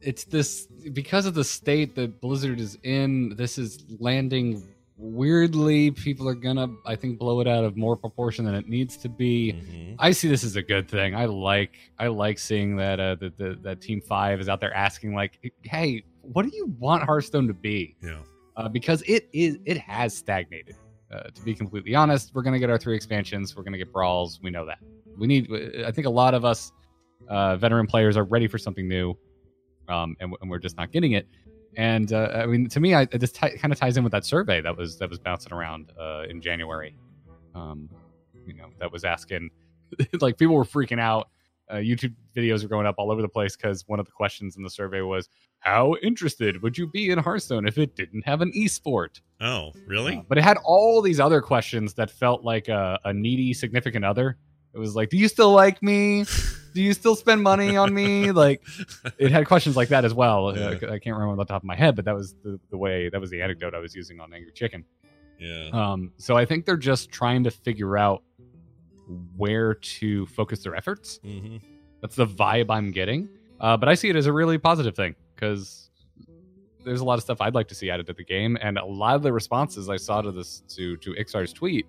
[0.00, 4.62] it's this because of the state that blizzard is in this is landing
[4.96, 8.96] weirdly people are gonna i think blow it out of more proportion than it needs
[8.96, 9.96] to be Mhm.
[9.98, 13.36] i see this as a good thing i like i like seeing that uh that,
[13.36, 17.46] that, that team five is out there asking like hey what do you want hearthstone
[17.48, 18.18] to be Yeah.
[18.56, 20.76] uh, because it is it has stagnated.
[21.12, 23.54] Uh, to be completely honest, we're gonna get our three expansions.
[23.54, 24.40] We're gonna get brawls.
[24.42, 24.78] We know that.
[25.18, 25.48] We need.
[25.86, 26.72] I think a lot of us
[27.28, 29.16] uh, veteran players are ready for something new,
[29.88, 31.26] um, and, and we're just not getting it.
[31.76, 34.24] And uh, I mean, to me, I, just t- kind of ties in with that
[34.24, 36.96] survey that was that was bouncing around uh, in January.
[37.54, 37.88] Um,
[38.46, 39.50] you know, that was asking,
[40.20, 41.28] like, people were freaking out.
[41.70, 44.56] Uh, YouTube videos are going up all over the place because one of the questions
[44.56, 48.42] in the survey was, "How interested would you be in Hearthstone if it didn't have
[48.42, 50.18] an esport?" Oh, really?
[50.18, 54.04] Uh, but it had all these other questions that felt like a, a needy significant
[54.04, 54.36] other.
[54.74, 56.24] It was like, "Do you still like me?
[56.74, 58.62] Do you still spend money on me?" Like,
[59.18, 60.52] it had questions like that as well.
[60.56, 60.70] Yeah.
[60.70, 63.08] I can't remember on the top of my head, but that was the, the way
[63.08, 64.84] that was the anecdote I was using on Angry Chicken.
[65.38, 65.68] yeah.
[65.72, 68.22] Um, so I think they're just trying to figure out
[69.36, 71.18] where to focus their efforts.
[71.22, 71.56] hmm
[72.00, 73.28] That's the vibe I'm getting.
[73.60, 75.90] Uh, but I see it as a really positive thing because
[76.84, 78.84] there's a lot of stuff I'd like to see added to the game, and a
[78.84, 81.86] lot of the responses I saw to this to to Iksar's tweet,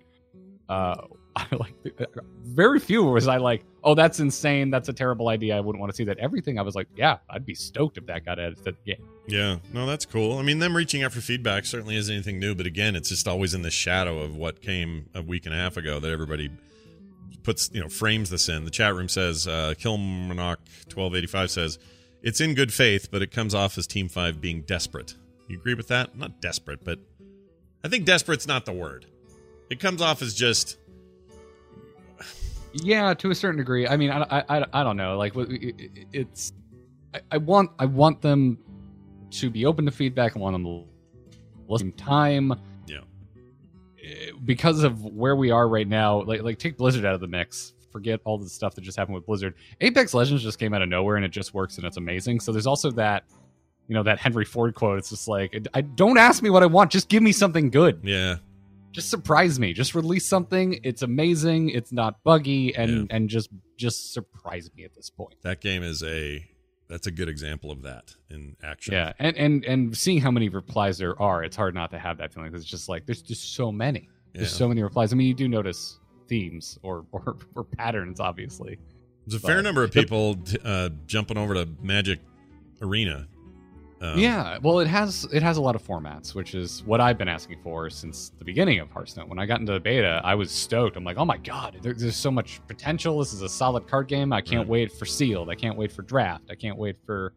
[0.68, 0.94] uh,
[1.38, 1.74] I like
[2.44, 5.92] very few was I like, oh, that's insane, that's a terrible idea, I wouldn't want
[5.92, 6.18] to see that.
[6.18, 9.06] Everything I was like, yeah, I'd be stoked if that got added to the game.
[9.26, 10.38] Yeah, no, that's cool.
[10.38, 13.28] I mean, them reaching out for feedback certainly isn't anything new, but again, it's just
[13.28, 16.50] always in the shadow of what came a week and a half ago that everybody
[17.42, 18.64] puts, you know, frames this in.
[18.64, 21.78] The chat room says, uh, Kilmarnock1285 says,
[22.22, 25.14] it's in good faith, but it comes off as Team 5 being desperate.
[25.48, 26.16] You agree with that?
[26.16, 26.98] Not desperate, but
[27.84, 29.06] I think desperate's not the word.
[29.70, 30.78] It comes off as just,
[32.82, 33.86] Yeah, to a certain degree.
[33.86, 35.16] I mean, I, I, I, don't know.
[35.16, 36.52] Like, what- it- it- it's
[37.14, 38.58] I, I want I want them
[39.30, 40.36] to be open to feedback.
[40.36, 40.84] I want them to
[41.68, 42.52] listen time.
[42.86, 42.98] Yeah.
[44.02, 47.28] Eh, Because of where we are right now, like like take Blizzard out of the
[47.28, 47.72] mix.
[47.92, 49.54] Forget all the stuff that just happened with Blizzard.
[49.80, 52.40] Apex Legends just came out of nowhere and it just works and it's amazing.
[52.40, 53.24] So there's also that,
[53.88, 54.98] you know, that Henry Ford quote.
[54.98, 56.90] It's just like, I don't ask me what I want.
[56.90, 58.36] Just give me something good yeah,
[58.96, 59.72] just surprise me.
[59.74, 60.80] Just release something.
[60.82, 61.68] It's amazing.
[61.68, 65.34] It's not buggy and and just just surprise me at this point.
[65.42, 66.42] That game is a,
[66.88, 68.94] that's a good example of that in action.
[68.94, 72.16] yeah and and and seeing how many replies there are it's hard not to have
[72.16, 74.08] that feeling it's just like there's just so many.
[74.32, 74.58] There's Yeah.
[74.58, 75.12] so many replies.
[75.12, 78.78] I mean you do notice themes or or, or patterns obviously.
[79.26, 82.20] There's a fair number of people uh, jumping over to Magic
[82.80, 83.28] Arena.
[83.98, 87.16] Um, yeah well it has it has a lot of formats which is what i've
[87.16, 89.26] been asking for since the beginning of hearthstone.
[89.26, 90.96] When i got into the beta i was stoked.
[90.98, 93.18] I'm like oh my god there, there's so much potential.
[93.20, 94.34] This is a solid card game.
[94.34, 94.68] I can't Right.
[94.68, 95.48] wait for sealed.
[95.48, 96.44] I can't wait for draft.
[96.50, 97.32] I can't wait for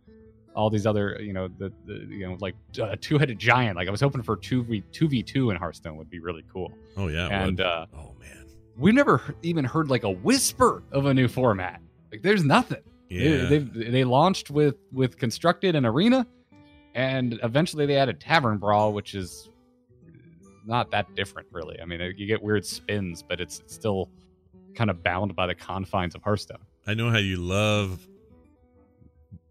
[0.53, 3.78] all these other you know the, the you know like a two-headed giant.
[3.78, 6.74] Like i was hoping for 2v 2v2 in hearthstone would be really cool.
[6.97, 7.28] Oh yeah.
[7.28, 8.45] and uh oh man.
[8.78, 11.80] we've never even heard like a whisper of a new format.
[12.12, 12.82] Like there's nothing.
[13.10, 13.45] Yeah.
[13.45, 16.28] they, they they launched with with constructed and arena,
[16.95, 19.49] and eventually they added tavern brawl, which is
[20.65, 21.79] not that different, really.
[21.81, 24.09] I mean, you get weird spins, but it's still
[24.75, 26.59] kind of bound by the confines of Hearthstone.
[26.85, 28.07] I know how you love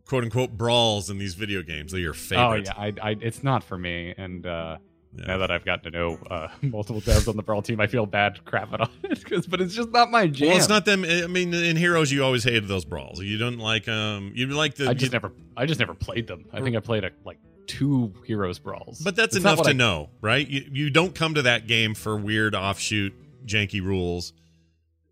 [0.07, 1.93] quote unquote brawls in these video games.
[1.93, 2.45] They're your favorite.
[2.45, 4.79] Oh yeah, I, I it's not for me, and uh,
[5.19, 5.27] Yeah.
[5.27, 8.07] now that I've gotten to know uh, multiple devs on the brawl team, I feel
[8.07, 10.49] bad crapping on it, 'cause- but it's just not my jam.
[10.49, 11.05] Well, it's not them.
[11.05, 13.21] I mean, in Heroes, you always hated those brawls.
[13.21, 14.33] You don't like um.
[14.35, 14.89] You like the.
[14.89, 16.45] I just never, I just never played them.
[16.53, 19.73] I think I played a, like two heroes brawls, But that's It's enough to I-
[19.75, 20.47] know, right?
[20.49, 23.13] You you don't come to that game for weird offshoot
[23.47, 24.33] janky rules.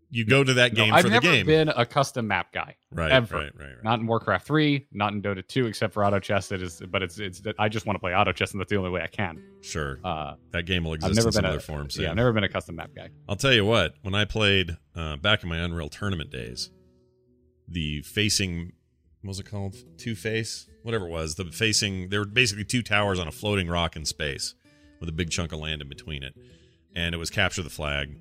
[0.09, 2.75] You go to that No, for the game I've never been a custom map guy.
[2.91, 3.35] right, ever.
[3.35, 3.83] right, right, right.
[3.83, 6.49] Not in Warcraft three, not in Dota two, except for auto chess.
[6.51, 7.41] It is, but it's it's.
[7.59, 9.43] I just want to play auto chess, and that's the only way I can.
[9.61, 11.87] Sure, Uh, that game will exist in some been other a form.
[11.91, 13.09] yeah, Yeah, I've never been a custom map guy.
[13.27, 13.95] I'll tell you what.
[14.01, 16.69] When I played uh, back in my Unreal Tournament days,
[17.67, 18.71] the facing
[19.21, 19.75] what was it called?
[19.97, 21.35] Two face, whatever it was.
[21.35, 24.55] The facing there were basically two towers on a floating rock in space
[25.01, 26.33] with a big chunk of land in between it,
[26.95, 28.17] and it was capture the flag.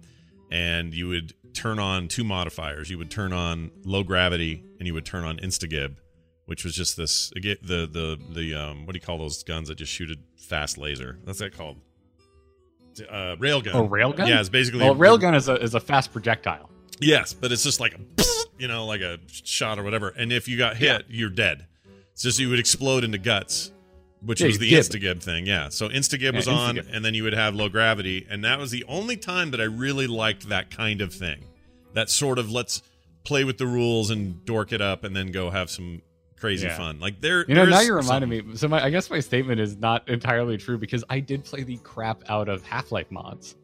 [0.51, 2.91] And you would turn on two modifiers.
[2.91, 5.97] You would turn on low gravity, and you would turn on instagib,
[6.45, 9.77] which was just this the the the um what do you call those guns that
[9.77, 11.19] just shoot a fast laser?
[11.25, 11.79] That's that called.
[12.99, 13.75] Uh, railgun.
[13.75, 14.27] A railgun?
[14.27, 16.71] Yeah, it's basically Well, railgun is a is a fast projectile.
[16.99, 18.25] Yes, but it's just like a
[18.59, 20.09] you know, like a shot or whatever.
[20.09, 21.67] And if you got hit, you're dead.
[22.13, 23.71] It's just you would explode into guts,
[24.21, 24.83] which Yeah, was the gib.
[24.85, 25.47] Instagib thing.
[25.47, 25.69] Yeah.
[25.69, 26.89] So Instagib Yeah, was on, Instagib.
[26.95, 29.65] and then you would have low gravity, and that was the only time that I
[29.65, 31.45] really liked that kind of thing.
[31.95, 32.83] That sort of let's
[33.25, 36.03] play with the rules and dork it up, and then go have some
[36.39, 36.77] crazy Yeah.
[36.77, 37.01] fun.
[37.01, 38.57] Like there, You know, now you're reminding something- me.
[38.57, 41.77] So my, I guess my statement is not entirely true because I did play the
[41.79, 43.57] crap out of Half Life mods,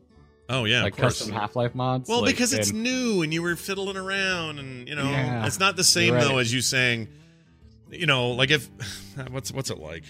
[0.48, 1.18] Oh yeah, like of course.
[1.18, 2.08] custom Half Life mods.
[2.08, 5.46] Well, like, because it's and- new and you were fiddling around, and you know, Yeah,
[5.46, 6.24] it's not the same right.
[6.24, 7.08] though as you saying,
[7.90, 8.68] you know, like if
[9.30, 10.04] what's what's it like?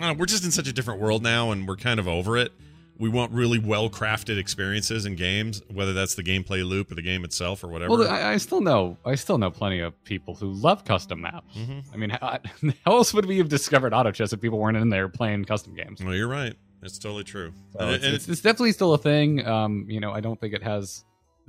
[0.00, 2.52] Know, we're just in such a different world now, and we're kind of over it.
[2.96, 7.02] We want really well crafted experiences in games, whether that's the gameplay loop or the
[7.02, 7.90] game itself or whatever.
[7.90, 8.96] Well, I, I still know.
[9.04, 11.56] I still know plenty of people who love custom maps.
[11.56, 11.84] Mhm.
[11.92, 12.38] I mean, how,
[12.84, 15.74] how else would we have discovered auto chess if people weren't in there playing custom
[15.74, 16.04] games?
[16.04, 16.54] well, you're right.
[16.82, 17.52] It's totally true.
[17.72, 19.44] So And it's, and it's, it's definitely still a thing.
[19.46, 21.04] Um, you know, I don't think it has.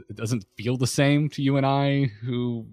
[0.10, 2.66] It doesn't feel the same to you and I, who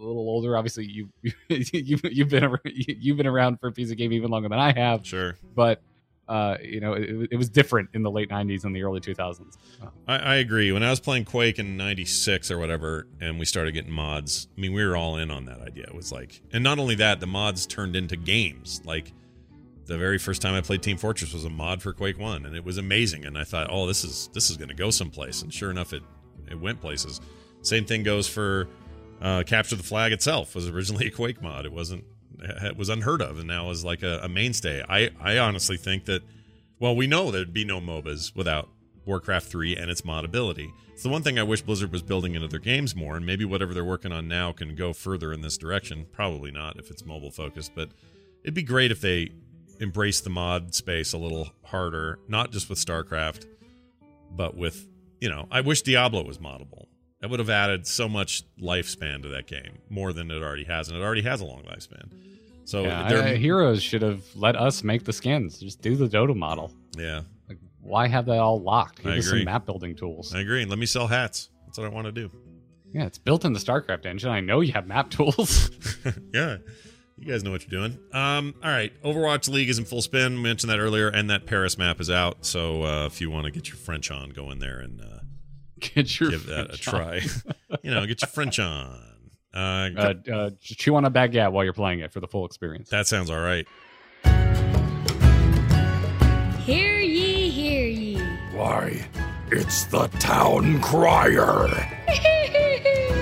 [0.00, 0.56] a little older.
[0.56, 1.08] Obviously, you
[1.48, 4.58] you you've been ar- you've been around for a piece of game even longer than
[4.58, 5.06] I have.
[5.06, 5.36] sure.
[5.54, 5.82] But
[6.28, 9.56] uh, you know, it, it was different in the late '90s and the early 2000s.
[10.06, 10.70] I, I agree.
[10.70, 14.60] When I was playing Quake in '96 or whatever, and we started getting mods, I
[14.60, 15.84] mean, we were all in on that idea.
[15.84, 18.80] It was like, and not only that, the mods turned into games.
[18.84, 19.12] Like
[19.86, 22.54] the very first time I played Team Fortress was a mod for Quake One, and
[22.54, 23.24] it was amazing.
[23.24, 25.42] And I thought, oh, this is this is going to go someplace.
[25.42, 26.04] And sure enough, it
[26.48, 27.20] it went places.
[27.62, 28.68] Same thing goes for
[29.20, 30.54] uh, Capture the Flag itself.
[30.54, 31.66] Was originally a Quake mod.
[31.66, 32.04] It wasn't.
[32.42, 34.82] It was unheard of, and now is like a, a mainstay.
[34.88, 36.22] I I honestly think that.
[36.78, 38.70] Well, we know there'd be no MOBAs without
[39.04, 40.72] Warcraft 3 and its modability.
[40.92, 43.44] It's the one thing I wish Blizzard was building into their games more, and maybe
[43.44, 46.06] whatever they're working on now can go further in this direction.
[46.12, 47.90] Probably not if it's mobile focused, but
[48.42, 49.30] it'd be great if they
[49.80, 53.46] embrace the mod space a little harder, not just with StarCraft,
[54.30, 54.86] but with,
[55.20, 56.86] you know, I wish Diablo was moddable.
[57.20, 60.88] That would have added so much lifespan to that game, more than it already has,
[60.88, 62.10] and it already has a long lifespan.
[62.64, 65.58] So yeah, I- Heroes should have let us make the skins.
[65.58, 66.72] Just do the Dota model.
[66.96, 69.02] yeah, Like, why have that all locked?
[69.02, 69.40] Give I us agree.
[69.40, 70.34] some map building tools.
[70.34, 70.64] I agree.
[70.64, 71.50] Let me sell hats.
[71.66, 72.30] That's what I want to do.
[72.92, 74.30] Yeah, it's built in the StarCraft engine.
[74.30, 75.70] I know you have map tools.
[76.34, 76.56] yeah.
[77.18, 77.98] You guys know what you're doing.
[78.14, 78.92] Um, all right.
[79.02, 80.36] Overwatch League is in full spin.
[80.36, 82.46] We mentioned that earlier, and that Paris map is out.
[82.46, 85.19] So uh, if you want to get your French on, go in there and uh,
[85.80, 87.20] Get your give that a try.
[87.82, 89.02] you know, get your French on.
[89.52, 89.56] Uh,
[89.96, 92.88] Uh, uh, chew on a baguette while you're playing it for the full experience.
[92.90, 93.66] that sounds all right.
[96.64, 98.18] Hear ye, hear ye.
[98.54, 99.04] Why,
[99.50, 101.68] it's the town crier.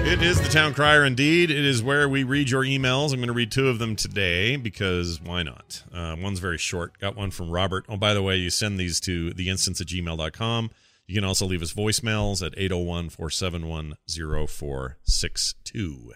[0.01, 1.51] It is the Town Crier indeed.
[1.51, 3.13] It is where we read your emails.
[3.13, 5.83] I'm going to read two of them today because why not?
[5.93, 6.99] Uh, one's very short.
[6.99, 7.85] Got one from Robert.
[7.91, 10.71] Oh, by the way, you send these to theinstance at gmail.com.
[11.09, 16.13] You can also leave us voicemails at 801 471 0462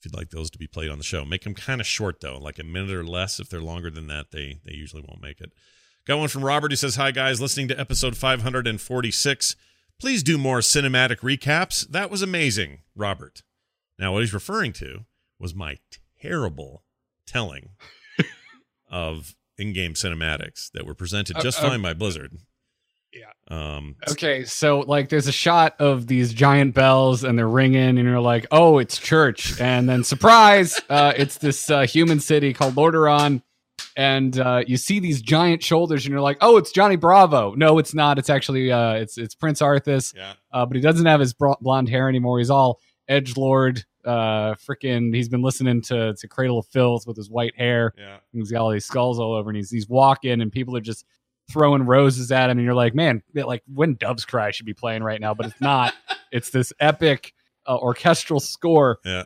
[0.00, 1.26] if you'd like those to be played on the show.
[1.26, 3.38] Make them kind of short, though, like a minute or less.
[3.38, 5.52] If they're longer than that, they, they usually won't make it.
[6.06, 9.56] Got one from Robert who says, Hi, guys, listening to episode 546.
[9.98, 11.86] Please do more cinematic recaps.
[11.86, 13.42] That was amazing, Robert.
[13.98, 15.04] Now, what he's referring to
[15.38, 15.76] was my
[16.22, 16.82] terrible
[17.26, 17.70] telling
[18.90, 22.38] of in game cinematics that were presented just Uh, uh, fine by Blizzard.
[23.12, 23.32] Yeah.
[23.48, 27.98] Um, Okay, so like there's a shot of these giant bells and they're ringing, and
[27.98, 29.60] you're like, oh, it's church.
[29.60, 33.42] And then surprise, uh, it's this uh, human city called Lordaeron.
[33.96, 37.78] And uh, you see these giant shoulders, and you're like, "Oh, it's Johnny Bravo." No,
[37.78, 38.18] it's not.
[38.18, 40.14] It's actually uh, it's it's Prince Arthas.
[40.14, 40.34] yeah.
[40.52, 42.38] uh, but he doesn't have his bro- blonde hair anymore.
[42.38, 43.84] He's all edge lord.
[44.04, 47.92] Uh, freaking, he's been listening to to Cradle of Filth with his white hair.
[47.98, 48.18] Yeah.
[48.32, 50.80] And he's got all these skulls all over, and he's he's walking, and people are
[50.80, 51.04] just
[51.50, 55.02] throwing roses at him, and you're like, man, like when Doves Cry should be playing
[55.02, 55.94] right now, but it's not.
[56.32, 57.34] it's this epic
[57.66, 59.24] uh, orchestral score Yeah.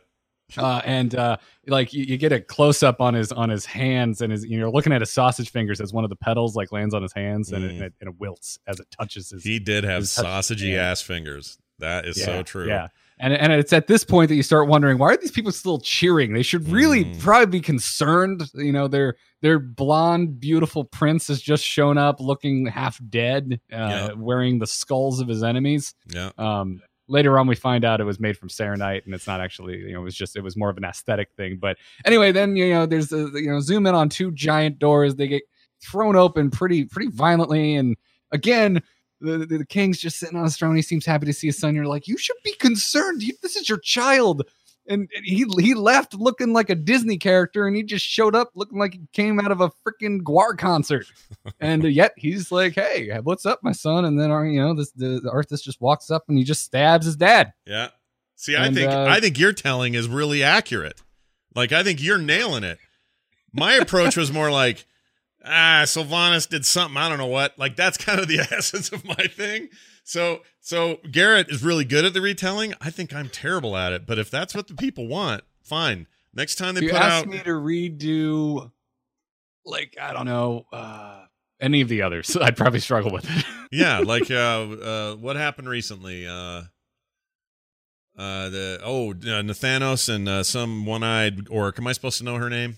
[0.56, 4.20] uh, and uh, like you, you get a close up on his on his hands,
[4.20, 6.94] and his you're looking at his sausage fingers as one of the petals like lands
[6.94, 7.80] on his hands, and, Mm.
[7.82, 9.42] it, and it wilts as it touches his.
[9.44, 11.58] He did have sausagey ass fingers.
[11.78, 12.68] That is yeah, so true.
[12.68, 12.88] Yeah.
[13.20, 15.78] And, and it's at this point that you start wondering why are these people still
[15.78, 16.32] cheering?
[16.32, 17.20] They should really Mm.
[17.20, 18.50] probably be concerned.
[18.54, 23.76] You know, their their blonde, beautiful prince has just shown up, looking half dead, uh,
[23.76, 24.12] Yeah.
[24.14, 25.94] wearing the skulls of his enemies.
[26.08, 26.30] Yeah.
[26.38, 29.76] Um, later on, we find out it was made from Saronite, and it's not actually.
[29.78, 31.58] You know, it was just it was more of an aesthetic thing.
[31.60, 35.14] But anyway, then you know, there's a, you know, zoom in on two giant doors.
[35.16, 35.42] They get
[35.82, 37.96] thrown open pretty pretty violently, and
[38.32, 38.82] again.
[39.24, 40.76] The, the, the king's just sitting on his throne.
[40.76, 41.74] He seems happy to see his son.
[41.74, 43.22] You're like, you should be concerned.
[43.22, 44.42] You, this is your child,
[44.86, 48.50] and, and he he left looking like a Disney character, and he just showed up
[48.54, 51.06] looking like he came out of a freaking GWAR concert.
[51.60, 54.74] and uh, yet he's like, "Hey, what's up, my son?" And then uh, you know,
[54.74, 57.52] this the, the just walks up and he just stabs his dad.
[57.66, 57.88] Yeah.
[58.36, 61.00] See, I think uh, I think your telling is really accurate.
[61.54, 62.78] Like I think you're nailing it.
[63.52, 64.84] My approach was more like,
[65.44, 66.96] ah, Sylvanas did something.
[66.96, 67.58] I don't know what.
[67.58, 69.68] Like that's kind of the essence of my thing.
[70.04, 72.74] So so Garrett is really good at the retelling.
[72.80, 74.06] I think I'm terrible at it.
[74.06, 76.06] But if that's what the people want, fine.
[76.34, 78.70] Next time they If you put asked out me to redo,
[79.64, 81.24] like I don't know, uh,
[81.60, 83.44] any of the others, I'd probably struggle with it.
[83.70, 86.26] yeah, like uh, uh, what happened recently?
[86.26, 86.62] Uh,
[88.16, 91.78] uh, the oh uh, Nathanos and uh, some one-eyed orc.
[91.78, 92.76] Am I supposed to know her name?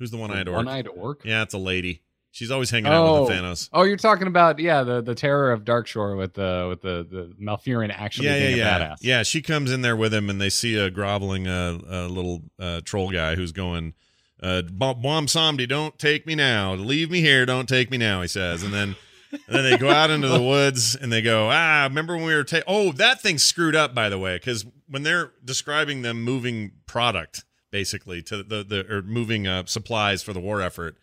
[0.00, 0.56] Who's the one-eyed orc?
[0.56, 1.24] One-eyed orc.
[1.24, 2.02] Yeah, it's a lady.
[2.32, 3.22] She's always hanging out Oh.
[3.22, 3.68] with Nathanos.
[3.72, 7.34] Oh, you're talking about yeah, the the terror of Darkshore with the with the the
[7.40, 8.76] Malfurion actually Yeah, yeah, being yeah.
[8.76, 8.96] a badass.
[9.02, 12.42] Yeah, she comes in there with him, and they see a groveling uh, uh, little
[12.58, 13.94] uh, troll guy who's going,
[14.42, 16.74] uh, "Bwonsamdi, don't take me now.
[16.74, 17.44] Leave me here.
[17.46, 18.96] Don't take me now." He says, and then.
[19.32, 22.34] and then they go out into the woods and they go, ah, remember when we
[22.34, 26.20] were ta- oh, that thing's screwed up by the way, because when they're describing them
[26.24, 30.96] moving product basically to the the or moving uh, supplies for the war effort,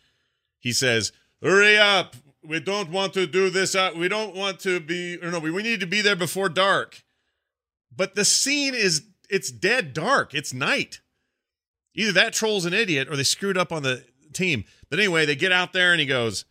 [0.60, 1.12] he says,
[1.42, 5.32] hurry up, we don't want to do this, uh, we don't want to be, or
[5.32, 7.04] no, we, we need to be there before dark.
[7.96, 10.34] But the scene is it's dead dark.
[10.34, 11.02] It's night.
[11.94, 14.64] Either that troll's an idiot or they screwed up on the team.
[14.90, 16.46] But anyway, they get out there and he goes,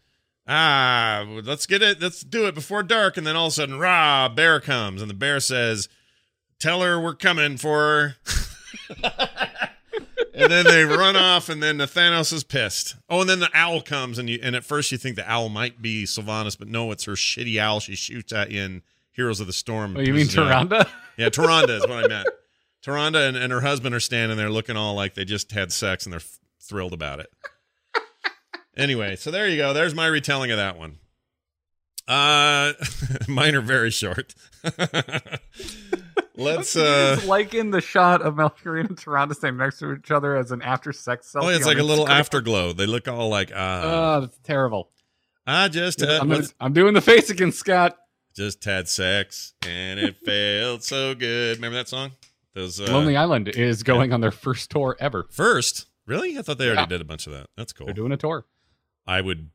[0.48, 3.16] Ah, let's get it, let's do it before dark.
[3.16, 5.88] And then all of a sudden, rah, bear comes, and the bear says,
[6.58, 8.16] Tell her we're coming for
[8.98, 9.16] her.
[10.36, 12.96] and then they run off, and then Nathanos is pissed.
[13.08, 15.48] Oh, and then the owl comes, and you and at first you think the owl
[15.48, 18.82] might be Sylvanas, but no, it's her shitty owl she shoots at you in
[19.12, 19.96] Heroes of the Storm.
[19.96, 20.32] Oh, you mean off.
[20.34, 20.88] Tyrande?
[21.16, 22.28] Yeah, Taronda is what I meant.
[22.84, 26.04] Taronda and, and her husband are standing there looking all like they just had sex
[26.04, 27.32] and they're f- thrilled about it.
[28.76, 29.72] anyway, so there you go.
[29.72, 30.98] There's my retelling of that one.
[32.06, 32.74] Uh,
[33.28, 34.34] mine are very short.
[36.36, 37.14] Let's uh.
[37.16, 40.62] Just liken the shot of Malfurion and Toronto standing next to each other as an
[40.62, 41.44] after sex selfie.
[41.44, 42.10] Oh, it's like a little Instagram.
[42.20, 42.72] afterglow.
[42.72, 44.16] They look all like ah.
[44.16, 44.90] Oh, that's terrible.
[45.46, 47.96] I just uh, I'm, was- I'm doing the face again, Scott.
[48.34, 51.56] just had sex and it felt so good.
[51.58, 52.12] Remember that song?
[52.54, 55.26] Those uh, Lonely Island is going on their first tour ever.
[55.30, 55.86] first.
[56.06, 56.38] Really?
[56.38, 56.86] I thought they already Yeah.
[56.86, 57.48] did a bunch of that.
[57.56, 57.86] That's cool.
[57.86, 58.46] They're doing a tour.
[59.06, 59.50] I would,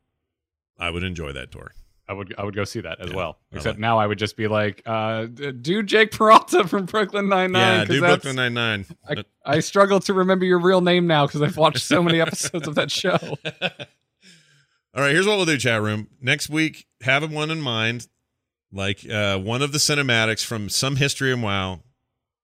[0.78, 1.72] I would enjoy that tour.
[2.08, 3.38] I would I would go see that as Yeah, well.
[3.52, 7.52] Except like- now I would just be like, uh, do Jake Peralta from Brooklyn Nine
[7.52, 7.78] Nine.
[7.80, 8.86] yeah, do Brooklyn Nine Nine.
[9.08, 12.66] I, I struggle to remember your real name now because I've watched so many episodes
[12.68, 13.16] of that show.
[14.94, 16.08] All right, here's what we'll do, chat room.
[16.20, 18.08] Next week, have one in mind,
[18.70, 21.80] like uh, one of the cinematics from some history and WoW.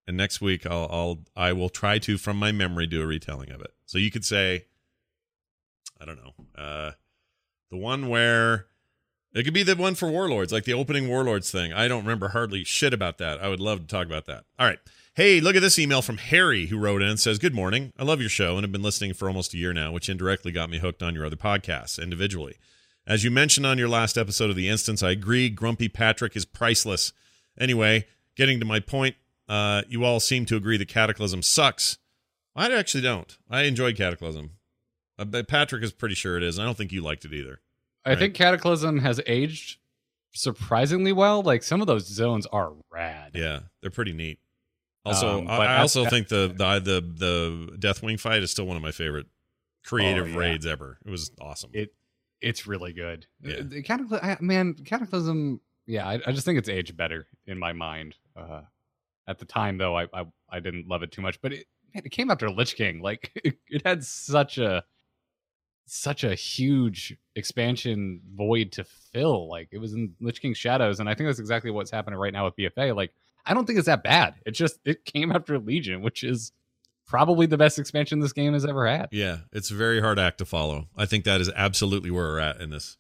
[0.06, 3.50] And next week, I'll, I'll I will try to, from my memory, do a retelling
[3.50, 3.74] of it.
[3.84, 4.64] So you could say,
[6.00, 6.92] I don't know, uh,
[7.70, 8.64] the one where
[9.35, 11.72] it could be the one for Warlords, like the opening Warlords thing.
[11.72, 13.43] I don't remember hardly shit about that.
[13.43, 14.45] I would love to talk about that.
[14.59, 14.79] All right.
[15.14, 17.93] Hey, look at this email from Harry who wrote in and says, Good morning.
[17.99, 20.53] I love your show and have been listening for almost a year now, which indirectly
[20.53, 22.55] got me hooked on your other podcasts individually.
[23.07, 26.45] As you mentioned on your last episode of The Instance, I agree Grumpy Patrick is
[26.45, 27.12] priceless.
[27.59, 28.07] Anyway,
[28.37, 29.16] getting to my point,
[29.49, 31.99] uh, you all seem to agree that Cataclysm sucks.
[32.55, 33.37] I actually don't.
[33.51, 34.53] I enjoyed Cataclysm.
[35.18, 36.59] Uh, Patrick is pretty sure it is.
[36.59, 37.61] and I don't think you liked it either.
[38.05, 39.78] I think Cataclysm has aged
[40.32, 41.42] surprisingly well.
[41.42, 43.32] Like some of those zones are rad.
[43.34, 44.38] Yeah, they're pretty neat.
[45.05, 48.76] Also, Um, I, I also think the, the the the Deathwing fight is still one
[48.76, 49.26] of my favorite
[49.84, 50.36] creative Oh, yeah.
[50.38, 50.99] raids ever.
[51.05, 51.70] It was awesome.
[51.72, 51.94] It
[52.40, 53.26] it's really good.
[53.42, 53.57] Yeah.
[53.57, 55.61] Uh, Cataclysm, I, man, Cataclysm.
[55.86, 58.16] Yeah, I, I just think it's aged better in my mind.
[58.36, 58.62] Uh,
[59.26, 62.03] at the time, though, I, I I didn't love it too much, but it man,
[62.05, 63.01] it came after Lich King.
[63.01, 64.84] Like it, it had such a
[65.89, 69.49] such a huge expansion void to fill.
[69.49, 72.32] Like it was in Lich King Shadows, and I think that's exactly what's happening right
[72.32, 72.95] now with BFA.
[72.95, 73.12] Like
[73.45, 74.34] I don't think it's that bad.
[74.47, 76.53] It just it came after Legion, which is
[77.07, 79.09] probably the best expansion this game has ever had.
[79.12, 80.89] yeah, it's a very hard act to follow.
[80.97, 82.99] I think that is absolutely where we're at in this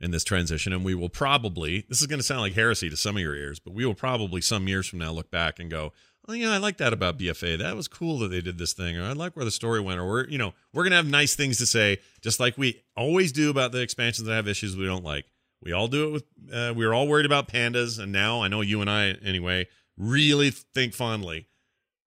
[0.00, 1.86] in this transition, and we will probably.
[1.88, 3.94] This is going to sound like heresy to some of your ears, but we will
[3.94, 5.92] probably some years from now look back and go,
[6.28, 7.58] "Oh yeah, I like that about BFA.
[7.58, 10.00] That was cool that they did this thing, or I like where the story went."
[10.00, 13.32] Or we're you know we're to have nice things to say, just like we always
[13.32, 15.26] do about the expansions that have issues we don't like.
[15.62, 16.24] We all do it with.
[16.52, 19.66] Uh, we were all worried about pandas, and now I know you and I anyway
[19.96, 21.46] really think fondly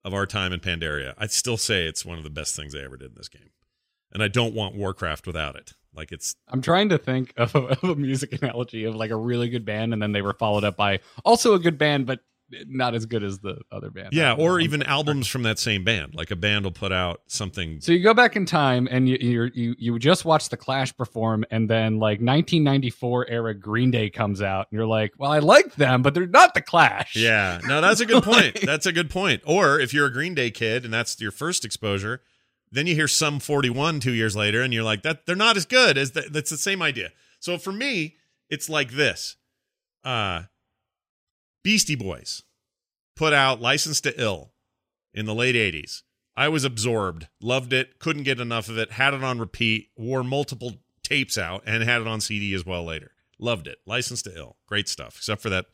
[0.03, 1.13] of our time in Pandaria.
[1.17, 3.49] I'd still say it's one of the best things they ever did in this game,
[4.11, 5.73] and I don't want Warcraft without it.
[5.93, 9.15] Like it's I'm trying to think of a, of a music analogy of like a
[9.15, 12.19] really good band, and then they were followed up by also a good band, but
[12.67, 14.09] not as good as the other band.
[14.13, 16.15] Yeah, or even albums from that same band.
[16.15, 17.81] Like a band will put out something.
[17.81, 20.95] So you go back in time and you you you you just watch the Clash
[20.95, 25.39] perform, and then like 1994 era Green Day comes out, and you're like, well, I
[25.39, 27.15] like them, but they're not the Clash.
[27.15, 28.55] Yeah, no, that's a good point.
[28.55, 29.41] Like- That's a good point.
[29.45, 32.21] Or if you're a Green Day kid and that's your first exposure,
[32.71, 35.65] then you hear Sum 41 two years later, and you're like, that they're not as
[35.65, 36.31] good as that.
[36.33, 37.11] That's the same idea.
[37.39, 38.15] So for me,
[38.49, 39.35] it's like this:
[40.03, 40.43] uh,
[41.67, 42.43] Beastie Boys
[43.17, 44.53] put out "License to Ill"
[45.13, 46.03] in the late 80s.
[46.33, 50.23] I was absorbed, loved it, couldn't get enough of it, had it on repeat, wore
[50.23, 53.11] multiple tapes out, and had it on CD as well later.
[53.37, 53.79] Loved it.
[53.85, 54.55] License to Ill.
[54.65, 55.65] Great stuff, except for that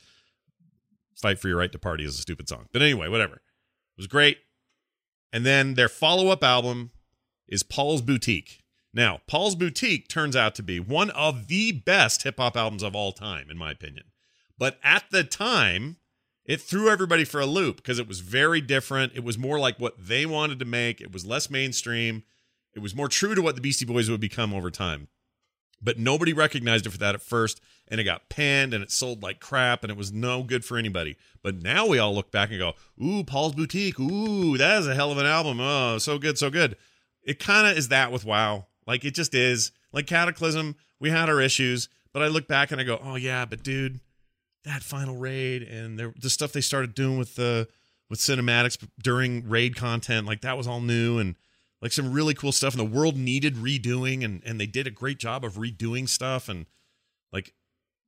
[1.15, 2.69] Fight for Your Right to Party is a stupid song.
[2.73, 3.35] But anyway, whatever.
[3.35, 4.39] It was great.
[5.31, 6.89] And then their follow up album
[7.47, 8.63] is Paul's Boutique.
[8.95, 12.95] Now, Paul's Boutique turns out to be one of the best hip hop albums of
[12.95, 14.05] all time, in my opinion.
[14.63, 15.97] But at the time,
[16.45, 19.11] it threw everybody for a loop because it was very different.
[19.13, 22.23] It was more like what they wanted to make, it was less mainstream.
[22.73, 25.09] It was more true to what the Beastie Boys would become over time.
[25.81, 27.59] But nobody recognized it for that at first,
[27.89, 30.77] and it got panned and it sold like crap, and it was no good for
[30.77, 31.17] anybody.
[31.41, 33.99] But now we all look back and go, "Ooh, Paul's Boutique.
[33.99, 35.59] Ooh, that is a hell of an album.
[35.59, 36.77] Oh, so good, so good."
[37.21, 38.67] It kind of is that with Wow.
[38.87, 39.73] Like it just is.
[39.91, 43.43] Like Cataclysm, we had our issues, but I look back and I go, "Oh yeah,
[43.43, 43.99] but dude,
[44.63, 47.67] that final raid and the, stuff they started doing with the
[48.09, 51.35] with cinematics during raid content, like that was all new and
[51.81, 52.73] like some really cool stuff.
[52.73, 56.47] And the world needed redoing, and and they did a great job of redoing stuff.
[56.47, 56.65] And
[57.31, 57.53] like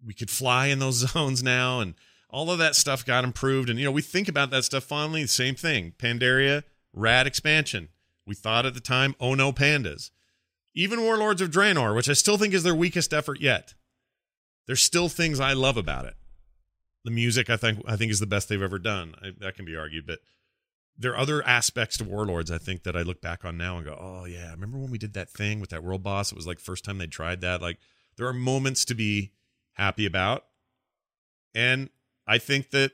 [0.05, 1.95] we could fly in those zones now, and
[2.29, 3.69] all of that stuff got improved.
[3.69, 5.25] And you know, we think about that stuff fondly.
[5.27, 7.89] Same thing, Pandaria, rad expansion.
[8.25, 10.09] We thought at the time, oh no, pandas.
[10.73, 13.75] Even Warlords of Draenor, which I still think is their weakest effort yet.
[14.67, 16.15] There's still things I love about it.
[17.05, 19.15] The music, I think, I think is the best they've ever done.
[19.21, 20.19] I, that can be argued, but
[20.97, 23.85] there are other aspects to Warlords I think that I look back on now and
[23.85, 26.31] go, oh yeah, remember when we did that thing with that world boss?
[26.31, 27.61] It was like first time they tried that.
[27.61, 27.79] Like
[28.17, 29.31] there are moments to be
[29.73, 30.45] happy about,
[31.53, 31.89] and
[32.27, 32.91] I think that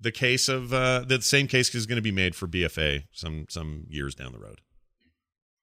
[0.00, 3.46] the case of uh, the same case is going to be made for BFA some
[3.48, 4.60] some years down the road.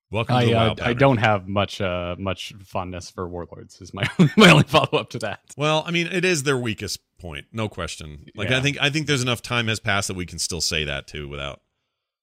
[0.09, 3.81] Welcome to I the uh, I don't have much uh much fondness for Warlords.
[3.81, 4.03] Is my
[4.37, 5.41] my only follow up to that.
[5.57, 8.25] Well, I mean, it is their weakest point, no question.
[8.35, 8.59] Like Yeah.
[8.59, 11.07] I think I think there's enough time has passed that we can still say that
[11.07, 11.61] too without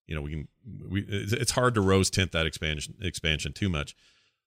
[0.07, 0.49] you know, we can
[0.91, 3.95] we it's hard to rose tint that expansion expansion too much.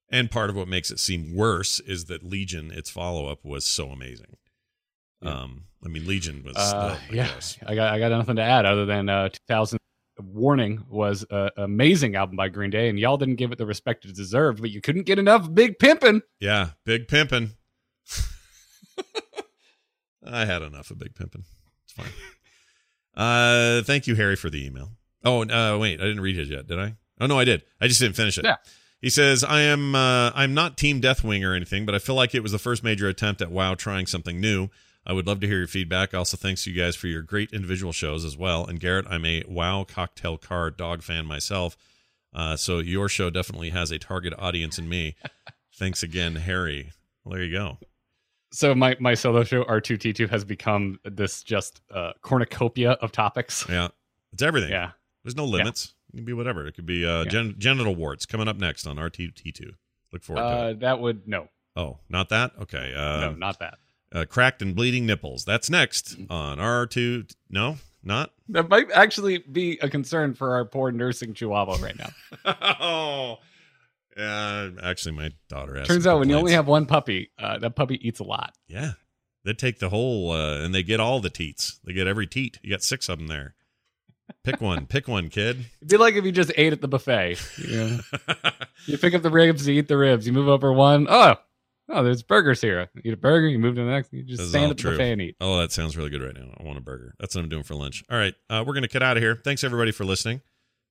[0.10, 3.90] And part of what makes it seem worse is that Legion its follow-up was so
[3.90, 4.38] amazing.
[5.22, 5.42] Yeah.
[5.42, 7.60] Um I mean Legion was Uh, oh yeah, gosh.
[7.68, 9.77] I got I got nothing to add other than uh 2000
[10.20, 14.06] Warning was an amazing album by Green Day, and y'all didn't give it the respect
[14.06, 14.62] it deserved.
[14.62, 16.22] But you couldn't get enough Big Pimpin'.
[16.40, 17.52] Yeah, big pimpin'.
[20.26, 21.44] I had enough of big pimpin'.
[21.84, 22.08] It's fine.
[23.16, 24.92] Uh, thank you, Harry, for the email.
[25.26, 26.98] Oh, uh, wait, I didn't read his yet, did I?
[27.20, 27.64] Oh no, I did.
[27.82, 28.46] I just didn't finish it.
[28.46, 28.58] Yeah.
[29.02, 29.96] He says, "I am.
[29.96, 32.84] Uh, I'm not Team Deathwing or anything, but I feel like it was the first
[32.84, 34.70] major attempt at WoW trying something new.
[35.10, 36.14] I would love to hear your feedback.
[36.14, 38.66] Also, thanks to you guys for your great individual shows as well.
[38.66, 41.78] And Garrett, I'm a WoW cocktail car dog fan myself,
[42.34, 45.16] uh, so your show definitely has a target audience in me.
[45.74, 46.92] thanks again, Harry.
[47.24, 47.78] Well, there you go.
[48.52, 52.92] So my my solo show R two T two has become this just uh, cornucopia
[52.92, 53.66] of topics.
[53.70, 53.88] Yeah,
[54.34, 54.72] it's everything.
[54.72, 54.92] Yeah,
[55.24, 55.94] There's no limits.
[56.14, 56.66] It can be whatever.
[56.68, 57.30] It could be uh, Yeah.
[57.30, 59.72] gen- genital warts coming up next on RTT2.
[60.14, 60.80] Look forward to uh, it.
[60.80, 62.52] that would no, Oh, not that?
[62.62, 62.94] Okay.
[62.96, 63.78] Uh, no, not that.
[64.18, 65.46] Uh, cracked and bleeding nipples.
[65.46, 67.34] That's next on R2.
[67.50, 68.32] No, not.
[68.50, 72.10] That might actually be a concern for our poor nursing Chihuahua right now.
[72.80, 73.38] oh,
[74.16, 74.70] yeah.
[74.82, 75.88] Actually, my daughter has.
[75.88, 78.54] Turns some out when you only have one puppy, uh, that puppy eats a lot.
[78.68, 78.94] Yeah.
[79.44, 81.80] They take the whole, uh, and they get all the teats.
[81.86, 82.60] They get every teat.
[82.64, 83.56] You got six of them there.
[84.44, 84.88] Pick one.
[84.88, 85.66] Pick one, kid.
[85.82, 87.38] It'd be like if you just ate at the buffet.
[87.58, 88.00] You,
[88.86, 90.28] you pick up the ribs, you eat the ribs.
[90.28, 91.08] You move over one.
[91.10, 91.36] Oh,
[91.90, 92.90] oh, there's burgers here.
[92.96, 94.14] You eat a burger, you move to the next.
[94.14, 94.92] You just stand the true.
[94.92, 95.36] buffet and eat.
[95.42, 96.54] Oh, that sounds really good right now.
[96.58, 97.16] I want a burger.
[97.20, 98.04] That's what I'm doing for lunch.
[98.10, 99.36] All right, uh, we're gonna get out of here.
[99.36, 100.42] Thanks everybody for listening.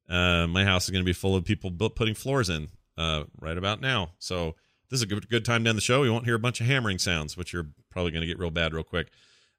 [0.08, 3.80] Uh, my house is gonna be full of people putting floors in uh, right about
[3.80, 4.12] now.
[4.18, 4.54] So
[4.90, 6.02] this is a good good time to end the show.
[6.02, 8.72] You won't hear a bunch of hammering sounds, which you're probably gonna get real bad
[8.72, 9.08] real quick.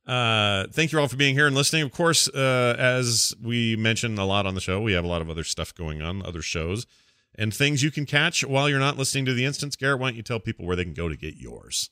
[0.08, 1.84] Uh, thank you all for being here and listening.
[1.84, 5.22] Of course, uh, as we mentioned a lot on the show, we have a lot
[5.22, 6.88] of other stuff going on, other shows,
[7.36, 9.76] and things you can catch while you're not listening to the instance.
[9.76, 11.90] Garrett, why don't you tell people where they can go to get yours?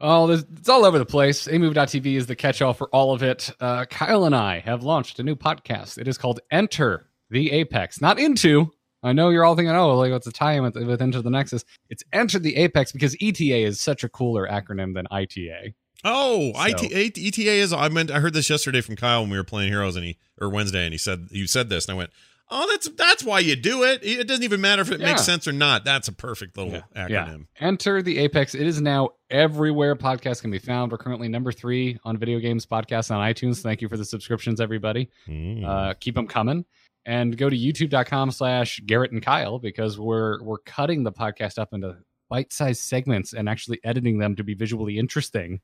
[0.00, 1.46] Oh, it's all over the place.
[1.46, 3.50] AMove.tv is the catch-all for all of it.
[3.60, 5.98] Uh, Kyle and I have launched a new podcast.
[5.98, 8.70] It is called Enter the Apex, not Into.
[9.02, 11.64] I know you're all thinking, oh, like what's the tie-in with, with Enter the Nexus?
[11.90, 15.74] It's Enter the Apex because ETA is such a cooler acronym than ITA.
[16.04, 16.60] Oh, So-
[16.90, 17.72] IT, ETA is.
[17.72, 20.18] I meant I heard this yesterday from Kyle when we were playing Heroes, and he
[20.40, 22.10] or Wednesday, and he said you said this, and I went,
[22.56, 24.00] "Oh, that's that's why you do it.
[24.04, 25.06] It doesn't even matter if it Yeah.
[25.08, 25.84] makes sense or not.
[25.84, 28.54] That's a perfect little acronym." Enter the Apex.
[28.54, 30.92] It is now everywhere podcasts can be found.
[30.92, 33.60] We're currently number three on video games podcasts on iTunes.
[33.60, 35.10] Thank you for the subscriptions, everybody.
[35.28, 35.64] Mm.
[35.64, 36.64] Uh, keep them coming.
[37.06, 41.74] And go to youtube.com slash Garrett and Kyle because we're we're cutting the podcast up
[41.74, 41.96] into
[42.30, 45.60] bite-sized segments and actually editing them to be visually interesting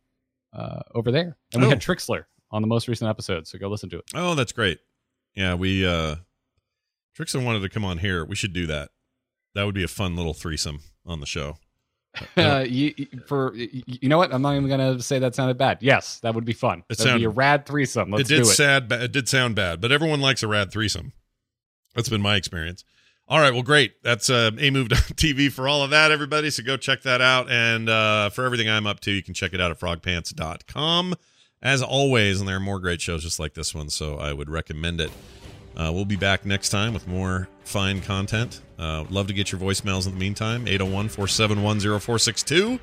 [0.52, 1.36] uh, over there.
[1.54, 1.70] And we Oh.
[1.70, 4.04] had Trixler on the most recent episode, so go listen to it.
[4.14, 4.80] oh, that's great.
[5.34, 6.16] Yeah, we uh
[7.20, 8.24] Trixon wanted to come on here.
[8.24, 8.90] We should do that.
[9.54, 11.58] That would be a fun little threesome on the show.
[12.36, 12.92] Uh, you,
[13.28, 14.34] for you know what?
[14.34, 15.78] I'm not even gonna say that sounded bad.
[15.80, 16.82] Yes, that would be fun.
[16.88, 18.10] It be a rad threesome.
[18.10, 18.54] Let's it did do it.
[18.54, 18.88] sad.
[18.88, 21.12] ba- It did sound bad, but everyone likes a rad threesome.
[21.94, 22.82] That's been my experience.
[23.28, 24.02] All right, well, great.
[24.02, 26.50] That's uh, a move TV for all of that, everybody.
[26.50, 27.48] So go check that out.
[27.48, 31.14] And uh, for everything I'm up to, you can check it out at frogpants.com.
[31.62, 34.50] As always, and there are more great shows just like this one, so I would
[34.50, 35.12] recommend it.
[35.76, 38.60] Uh, we'll be back next time with more fine content.
[38.78, 42.80] Uh, love to get your voicemails in the meantime 801 471 0462.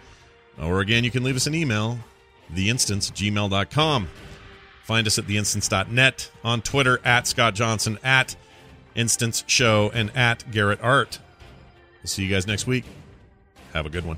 [0.61, 1.99] Or again, you can leave us an email,
[2.53, 4.07] theinstance gmail.com.
[4.83, 8.35] Find us at theinstance.net, on Twitter at Scott Johnson, at
[8.95, 11.19] Instance Show, and at Garrett Art.
[12.01, 12.85] We'll see you guys next week.
[13.73, 14.17] Have a good one.